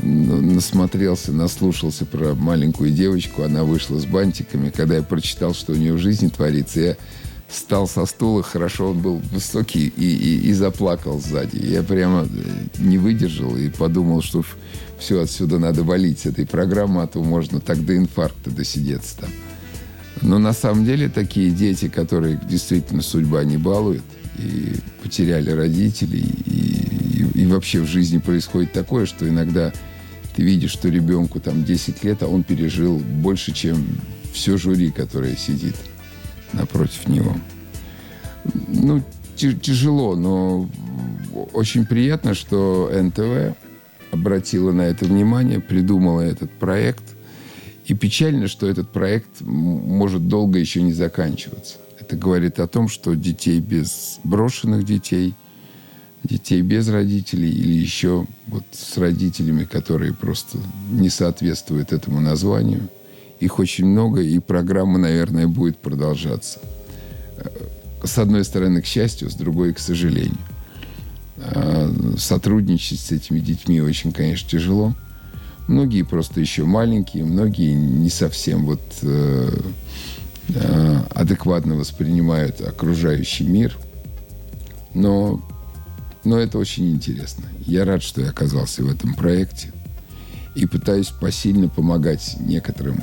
насмотрелся, 0.00 1.32
наслушался 1.32 2.06
про 2.06 2.34
маленькую 2.34 2.90
девочку. 2.90 3.42
Она 3.42 3.64
вышла 3.64 3.98
с 3.98 4.06
бантиками. 4.06 4.70
Когда 4.70 4.96
я 4.96 5.02
прочитал, 5.02 5.54
что 5.54 5.72
у 5.72 5.76
нее 5.76 5.94
в 5.94 5.98
жизни 5.98 6.28
творится, 6.28 6.80
я 6.80 6.96
встал 7.48 7.88
со 7.88 8.04
стула, 8.06 8.42
хорошо 8.42 8.90
он 8.90 9.00
был 9.00 9.16
высокий, 9.32 9.86
и, 9.88 10.04
и, 10.04 10.48
и 10.48 10.52
заплакал 10.52 11.18
сзади. 11.18 11.56
Я 11.56 11.82
прямо 11.82 12.24
э, 12.24 12.28
не 12.78 12.98
выдержал 12.98 13.56
и 13.56 13.70
подумал, 13.70 14.22
что 14.22 14.44
все 14.98 15.20
отсюда 15.22 15.58
надо 15.58 15.82
валить 15.82 16.20
с 16.20 16.26
этой 16.26 16.46
программы, 16.46 17.02
а 17.02 17.06
то 17.06 17.22
можно 17.22 17.60
так 17.60 17.84
до 17.84 17.96
инфаркта 17.96 18.50
досидеться 18.50 19.18
там. 19.18 19.30
Но 20.20 20.38
на 20.38 20.52
самом 20.52 20.84
деле 20.84 21.08
такие 21.08 21.50
дети, 21.50 21.88
которые 21.88 22.40
действительно 22.48 23.02
судьба 23.02 23.44
не 23.44 23.56
балует, 23.56 24.02
и 24.36 24.74
потеряли 25.02 25.50
родителей, 25.50 26.24
и, 26.46 27.30
и, 27.34 27.42
и 27.42 27.46
вообще 27.46 27.80
в 27.80 27.86
жизни 27.86 28.18
происходит 28.18 28.72
такое, 28.72 29.06
что 29.06 29.28
иногда 29.28 29.72
ты 30.38 30.44
видишь, 30.44 30.70
что 30.70 30.88
ребенку 30.88 31.40
там 31.40 31.64
10 31.64 32.04
лет, 32.04 32.22
а 32.22 32.28
он 32.28 32.44
пережил 32.44 32.98
больше, 32.98 33.52
чем 33.52 33.84
все 34.32 34.56
жюри, 34.56 34.92
которое 34.92 35.34
сидит 35.34 35.74
напротив 36.52 37.08
него. 37.08 37.36
Ну, 38.68 39.02
тяжело, 39.34 40.14
но 40.14 40.70
очень 41.54 41.86
приятно, 41.86 42.34
что 42.34 42.88
НТВ 42.94 43.56
обратила 44.12 44.70
на 44.70 44.82
это 44.82 45.06
внимание, 45.06 45.58
придумала 45.58 46.20
этот 46.20 46.52
проект. 46.52 47.16
И 47.86 47.94
печально, 47.94 48.46
что 48.46 48.68
этот 48.68 48.92
проект 48.92 49.40
может 49.40 50.28
долго 50.28 50.60
еще 50.60 50.82
не 50.82 50.92
заканчиваться. 50.92 51.78
Это 51.98 52.14
говорит 52.14 52.60
о 52.60 52.68
том, 52.68 52.86
что 52.86 53.16
детей 53.16 53.58
без 53.58 54.20
брошенных 54.22 54.84
детей– 54.84 55.34
детей 56.24 56.62
без 56.62 56.88
родителей 56.88 57.50
или 57.50 57.72
еще 57.72 58.26
вот 58.46 58.64
с 58.72 58.98
родителями, 58.98 59.64
которые 59.64 60.12
просто 60.12 60.58
не 60.90 61.10
соответствуют 61.10 61.92
этому 61.92 62.20
названию. 62.20 62.88
Их 63.40 63.58
очень 63.58 63.86
много, 63.86 64.20
и 64.20 64.38
программа, 64.40 64.98
наверное, 64.98 65.46
будет 65.46 65.78
продолжаться. 65.78 66.58
С 68.02 68.18
одной 68.18 68.44
стороны, 68.44 68.82
к 68.82 68.86
счастью, 68.86 69.30
с 69.30 69.34
другой, 69.34 69.72
к 69.74 69.78
сожалению. 69.78 70.38
А 71.38 71.92
сотрудничать 72.16 73.00
с 73.00 73.12
этими 73.12 73.38
детьми 73.38 73.80
очень, 73.80 74.12
конечно, 74.12 74.48
тяжело. 74.48 74.94
Многие 75.68 76.02
просто 76.02 76.40
еще 76.40 76.64
маленькие, 76.64 77.24
многие 77.24 77.74
не 77.74 78.08
совсем 78.08 78.64
вот 78.64 78.80
э, 79.02 79.50
э, 80.48 80.96
адекватно 81.14 81.74
воспринимают 81.74 82.60
окружающий 82.60 83.44
мир. 83.44 83.76
Но 84.94 85.42
но 86.28 86.38
это 86.38 86.58
очень 86.58 86.92
интересно. 86.92 87.44
Я 87.60 87.86
рад, 87.86 88.02
что 88.02 88.20
я 88.20 88.28
оказался 88.28 88.84
в 88.84 88.90
этом 88.90 89.14
проекте. 89.14 89.72
И 90.54 90.66
пытаюсь 90.66 91.08
посильно 91.08 91.68
помогать 91.68 92.36
некоторым 92.40 93.02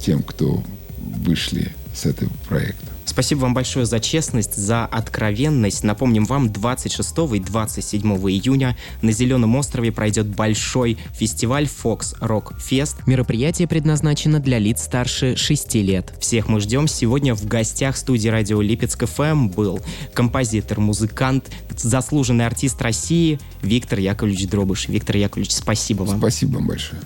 тем, 0.00 0.22
кто 0.22 0.64
вышли 0.98 1.72
с 1.94 2.06
этого 2.06 2.30
проекта. 2.48 2.86
Спасибо 3.08 3.40
вам 3.40 3.54
большое 3.54 3.86
за 3.86 4.00
честность, 4.00 4.54
за 4.54 4.84
откровенность. 4.84 5.82
Напомним 5.82 6.26
вам, 6.26 6.52
26 6.52 7.10
и 7.34 7.40
27 7.40 8.02
июня 8.30 8.76
на 9.00 9.12
Зеленом 9.12 9.56
острове 9.56 9.90
пройдет 9.90 10.26
большой 10.26 10.98
фестиваль 11.12 11.64
Fox 11.64 12.18
Rock 12.20 12.52
Fest. 12.58 12.96
Мероприятие 13.06 13.66
предназначено 13.66 14.40
для 14.40 14.58
лиц 14.58 14.82
старше 14.82 15.36
6 15.36 15.74
лет. 15.76 16.12
Всех 16.20 16.48
мы 16.48 16.60
ждем. 16.60 16.86
Сегодня 16.86 17.34
в 17.34 17.46
гостях 17.46 17.96
студии 17.96 18.28
радио 18.28 18.60
Липецк 18.60 19.06
ФМ 19.06 19.48
был 19.48 19.80
композитор, 20.12 20.78
музыкант, 20.78 21.50
заслуженный 21.76 22.44
артист 22.44 22.80
России 22.82 23.40
Виктор 23.62 23.98
Яковлевич 23.98 24.48
Дробыш. 24.48 24.88
Виктор 24.88 25.16
Яковлевич, 25.16 25.52
спасибо 25.52 26.02
вам. 26.02 26.18
Спасибо 26.18 26.56
вам 26.56 26.66
большое. 26.66 27.00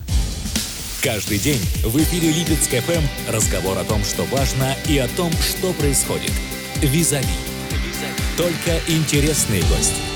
Каждый 1.03 1.37
день 1.37 1.59
в 1.83 1.97
эфире 1.97 2.31
Липецк 2.31 2.69
ФМ 2.69 3.03
разговор 3.29 3.77
о 3.77 3.83
том, 3.83 4.05
что 4.05 4.23
важно 4.23 4.73
и 4.87 4.97
о 4.99 5.09
том, 5.09 5.33
что 5.33 5.73
происходит. 5.73 6.31
Визави. 6.77 7.27
Только 8.37 8.79
интересные 8.87 9.63
гости. 9.63 10.12